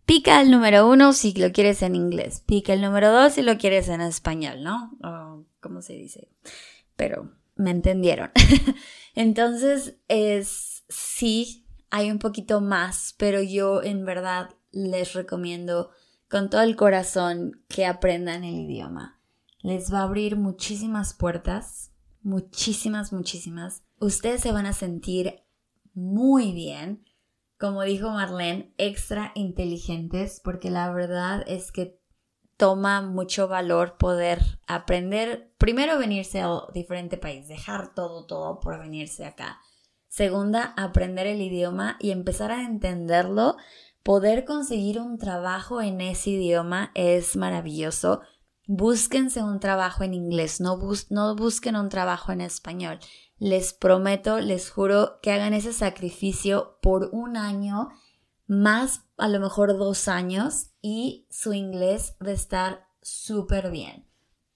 pica 0.06 0.40
el 0.40 0.50
número 0.50 0.88
uno 0.88 1.12
si 1.12 1.34
lo 1.34 1.52
quieres 1.52 1.82
en 1.82 1.96
inglés, 1.96 2.42
pica 2.46 2.72
el 2.72 2.80
número 2.80 3.12
dos 3.12 3.34
si 3.34 3.42
lo 3.42 3.58
quieres 3.58 3.90
en 3.90 4.00
español, 4.00 4.64
¿no? 4.64 4.98
O, 5.04 5.44
¿Cómo 5.60 5.82
se 5.82 5.92
dice? 5.92 6.30
Pero 6.96 7.34
me 7.58 7.72
entendieron. 7.72 8.32
Entonces, 9.14 9.98
es 10.08 10.86
sí, 10.88 11.68
hay 11.90 12.12
un 12.12 12.20
poquito 12.20 12.62
más, 12.62 13.14
pero 13.18 13.42
yo 13.42 13.84
en 13.84 14.06
verdad 14.06 14.52
les 14.72 15.12
recomiendo 15.12 15.92
con 16.36 16.50
todo 16.50 16.64
el 16.64 16.76
corazón 16.76 17.64
que 17.70 17.86
aprendan 17.86 18.44
el 18.44 18.56
idioma 18.56 19.22
les 19.62 19.94
va 19.94 20.00
a 20.00 20.04
abrir 20.04 20.36
muchísimas 20.36 21.14
puertas, 21.14 21.94
muchísimas, 22.24 23.14
muchísimas. 23.14 23.84
Ustedes 24.00 24.42
se 24.42 24.52
van 24.52 24.66
a 24.66 24.74
sentir 24.74 25.46
muy 25.94 26.52
bien, 26.52 27.06
como 27.58 27.84
dijo 27.84 28.10
Marlene, 28.10 28.74
extra 28.78 29.32
inteligentes, 29.34 30.42
porque 30.44 30.70
la 30.70 30.92
verdad 30.92 31.42
es 31.48 31.72
que 31.72 32.02
toma 32.58 33.02
mucho 33.02 33.48
valor 33.48 33.96
poder 33.96 34.42
aprender, 34.68 35.54
primero 35.58 35.98
venirse 35.98 36.42
a 36.42 36.50
diferente 36.74 37.16
país, 37.16 37.48
dejar 37.48 37.94
todo, 37.94 38.26
todo 38.26 38.60
por 38.60 38.78
venirse 38.78 39.24
acá. 39.24 39.62
Segunda, 40.10 40.74
aprender 40.76 41.28
el 41.28 41.42
idioma 41.42 41.96
y 42.02 42.12
empezar 42.12 42.52
a 42.52 42.66
entenderlo. 42.66 43.56
Poder 44.06 44.46
conseguir 44.46 45.02
un 45.02 45.18
trabajo 45.18 45.82
en 45.82 46.00
ese 46.00 46.30
idioma 46.30 46.92
es 46.94 47.36
maravilloso 47.36 48.22
Búsquense 48.68 49.44
un 49.44 49.60
trabajo 49.60 50.04
en 50.04 50.16
inglés, 50.16 50.60
no, 50.60 50.80
no 51.10 51.36
busquen 51.36 51.76
un 51.76 51.90
trabajo 51.90 52.32
en 52.32 52.42
español. 52.42 53.00
Les 53.38 53.74
prometo, 53.74 54.40
les 54.40 54.72
juro 54.72 55.20
que 55.22 55.32
hagan 55.32 55.54
ese 55.54 55.72
sacrificio 55.72 56.80
por 56.82 57.10
un 57.12 57.38
año, 57.38 57.90
más 58.48 59.04
a 59.18 59.28
lo 59.28 59.40
mejor 59.40 59.78
dos 59.78 60.08
años, 60.08 60.72
y 60.82 61.28
su 61.30 61.54
inglés 61.54 62.16
va 62.26 62.30
a 62.30 62.34
estar 62.34 62.88
súper 63.04 63.70
bien. 63.70 64.08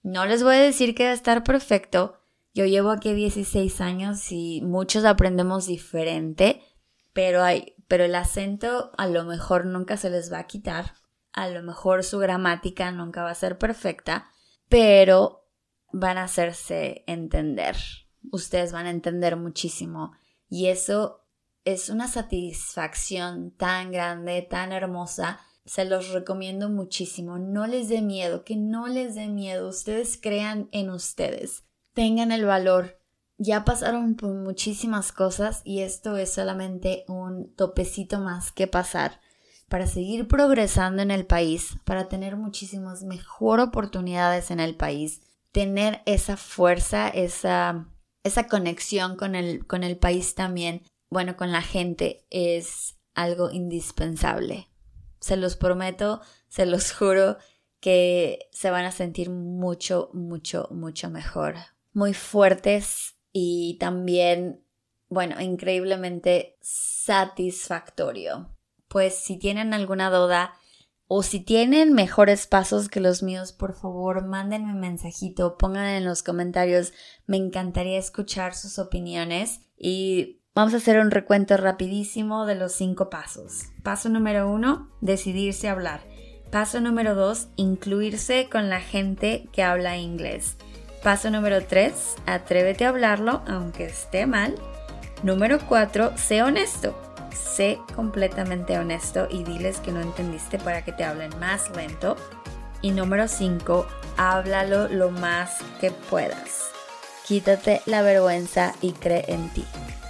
No 0.02 0.26
les 0.26 0.42
voy 0.42 0.56
a 0.56 0.60
decir 0.60 0.96
que 0.96 1.04
va 1.04 1.10
a 1.10 1.14
estar 1.14 1.44
perfecto. 1.44 2.16
Yo 2.52 2.66
llevo 2.66 2.90
aquí 2.90 3.14
16 3.14 3.80
años 3.80 4.32
y 4.32 4.60
muchos 4.62 5.04
aprendemos 5.04 5.66
diferente, 5.66 6.62
pero, 7.12 7.44
hay, 7.44 7.76
pero 7.90 8.04
el 8.04 8.14
acento 8.14 8.92
a 8.96 9.06
lo 9.06 9.24
mejor 9.24 9.66
nunca 9.66 9.98
se 9.98 10.08
les 10.08 10.32
va 10.32 10.38
a 10.38 10.46
quitar 10.46 10.94
a 11.32 11.48
lo 11.48 11.62
mejor 11.62 12.04
su 12.04 12.18
gramática 12.18 12.90
nunca 12.90 13.22
va 13.22 13.30
a 13.30 13.34
ser 13.34 13.58
perfecta, 13.58 14.30
pero 14.68 15.48
van 15.92 16.18
a 16.18 16.24
hacerse 16.24 17.04
entender. 17.06 17.76
Ustedes 18.32 18.72
van 18.72 18.86
a 18.86 18.90
entender 18.90 19.36
muchísimo 19.36 20.12
y 20.48 20.66
eso 20.66 21.26
es 21.64 21.88
una 21.88 22.08
satisfacción 22.08 23.52
tan 23.52 23.92
grande, 23.92 24.42
tan 24.42 24.72
hermosa. 24.72 25.40
Se 25.64 25.84
los 25.84 26.08
recomiendo 26.10 26.68
muchísimo. 26.68 27.38
No 27.38 27.66
les 27.66 27.88
dé 27.88 28.02
miedo, 28.02 28.44
que 28.44 28.56
no 28.56 28.88
les 28.88 29.14
dé 29.14 29.28
miedo. 29.28 29.68
Ustedes 29.68 30.18
crean 30.20 30.68
en 30.72 30.90
ustedes. 30.90 31.64
Tengan 31.92 32.32
el 32.32 32.44
valor. 32.44 32.99
Ya 33.42 33.64
pasaron 33.64 34.16
por 34.16 34.34
muchísimas 34.34 35.12
cosas 35.12 35.62
y 35.64 35.80
esto 35.80 36.18
es 36.18 36.30
solamente 36.30 37.06
un 37.08 37.54
topecito 37.56 38.20
más 38.20 38.52
que 38.52 38.66
pasar 38.66 39.18
para 39.66 39.86
seguir 39.86 40.28
progresando 40.28 41.00
en 41.00 41.10
el 41.10 41.24
país, 41.24 41.76
para 41.86 42.06
tener 42.10 42.36
muchísimas 42.36 43.02
mejor 43.02 43.60
oportunidades 43.60 44.50
en 44.50 44.60
el 44.60 44.76
país, 44.76 45.22
tener 45.52 46.02
esa 46.04 46.36
fuerza, 46.36 47.08
esa, 47.08 47.88
esa 48.24 48.46
conexión 48.46 49.16
con 49.16 49.34
el, 49.34 49.66
con 49.66 49.84
el 49.84 49.96
país 49.96 50.34
también, 50.34 50.82
bueno, 51.08 51.38
con 51.38 51.50
la 51.50 51.62
gente, 51.62 52.26
es 52.28 52.98
algo 53.14 53.50
indispensable. 53.50 54.68
Se 55.18 55.38
los 55.38 55.56
prometo, 55.56 56.20
se 56.48 56.66
los 56.66 56.92
juro 56.92 57.38
que 57.80 58.50
se 58.52 58.70
van 58.70 58.84
a 58.84 58.92
sentir 58.92 59.30
mucho, 59.30 60.10
mucho, 60.12 60.68
mucho 60.70 61.08
mejor. 61.08 61.54
Muy 61.94 62.12
fuertes 62.12 63.16
y 63.32 63.76
también, 63.78 64.64
bueno, 65.08 65.40
increíblemente 65.40 66.56
satisfactorio 66.60 68.54
pues 68.90 69.14
si 69.14 69.38
tienen 69.38 69.72
alguna 69.72 70.10
duda 70.10 70.52
o 71.06 71.22
si 71.22 71.40
tienen 71.40 71.92
mejores 71.92 72.46
pasos 72.46 72.88
que 72.88 73.00
los 73.00 73.22
míos, 73.22 73.52
por 73.52 73.74
favor, 73.74 74.26
mándenme 74.26 74.72
un 74.72 74.80
mensajito, 74.80 75.56
pongan 75.56 75.86
en 75.86 76.04
los 76.04 76.22
comentarios. 76.22 76.92
Me 77.26 77.36
encantaría 77.36 77.98
escuchar 77.98 78.54
sus 78.54 78.78
opiniones 78.78 79.60
y 79.76 80.40
vamos 80.54 80.74
a 80.74 80.78
hacer 80.78 80.98
un 80.98 81.10
recuento 81.10 81.56
rapidísimo 81.56 82.46
de 82.46 82.56
los 82.56 82.72
cinco 82.72 83.10
pasos. 83.10 83.62
Paso 83.82 84.08
número 84.08 84.50
uno, 84.50 84.90
decidirse 85.00 85.68
a 85.68 85.72
hablar. 85.72 86.02
Paso 86.50 86.80
número 86.80 87.14
dos, 87.14 87.48
incluirse 87.54 88.48
con 88.50 88.68
la 88.68 88.80
gente 88.80 89.48
que 89.52 89.62
habla 89.62 89.98
inglés. 89.98 90.56
Paso 91.02 91.30
número 91.30 91.64
tres, 91.64 92.16
atrévete 92.26 92.84
a 92.84 92.90
hablarlo 92.90 93.42
aunque 93.46 93.86
esté 93.86 94.26
mal. 94.26 94.54
Número 95.22 95.58
cuatro, 95.68 96.12
sé 96.16 96.42
honesto 96.42 96.94
sé 97.60 97.78
completamente 97.94 98.78
honesto 98.78 99.26
y 99.30 99.44
diles 99.44 99.78
que 99.80 99.92
no 99.92 100.00
entendiste 100.00 100.58
para 100.58 100.82
que 100.82 100.92
te 100.92 101.04
hablen 101.04 101.30
más 101.38 101.70
lento. 101.76 102.16
Y 102.82 102.92
número 102.92 103.28
5, 103.28 103.86
háblalo 104.16 104.88
lo 104.88 105.10
más 105.10 105.58
que 105.80 105.90
puedas. 105.90 106.70
Quítate 107.26 107.82
la 107.84 108.00
vergüenza 108.02 108.72
y 108.80 108.92
cree 108.92 109.24
en 109.28 109.50
ti. 109.50 109.66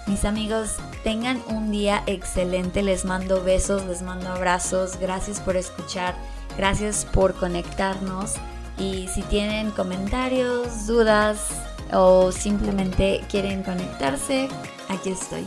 Mis 0.07 0.25
amigos, 0.25 0.77
tengan 1.03 1.43
un 1.49 1.73
día 1.73 2.03
excelente. 2.07 2.83
Les 2.83 3.05
mando 3.05 3.43
besos, 3.43 3.85
les 3.87 4.03
mando 4.03 4.29
abrazos. 4.29 4.99
Gracias 5.01 5.41
por 5.41 5.57
escuchar. 5.57 6.15
Gracias 6.57 7.05
por 7.05 7.35
conectarnos. 7.35 8.35
Y 8.81 9.09
si 9.09 9.23
tienen 9.23 9.71
comentarios, 9.73 10.87
dudas 10.87 11.49
o 11.93 12.33
simplemente 12.33 13.21
quieren 13.29 13.63
conectarse, 13.63 14.49
aquí 14.89 15.11
estoy. 15.11 15.47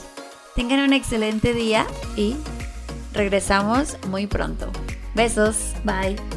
Tengan 0.55 0.81
un 0.81 0.93
excelente 0.93 1.53
día 1.53 1.87
y 2.15 2.35
regresamos 3.13 3.97
muy 4.07 4.27
pronto. 4.27 4.71
Besos, 5.15 5.73
bye. 5.83 6.32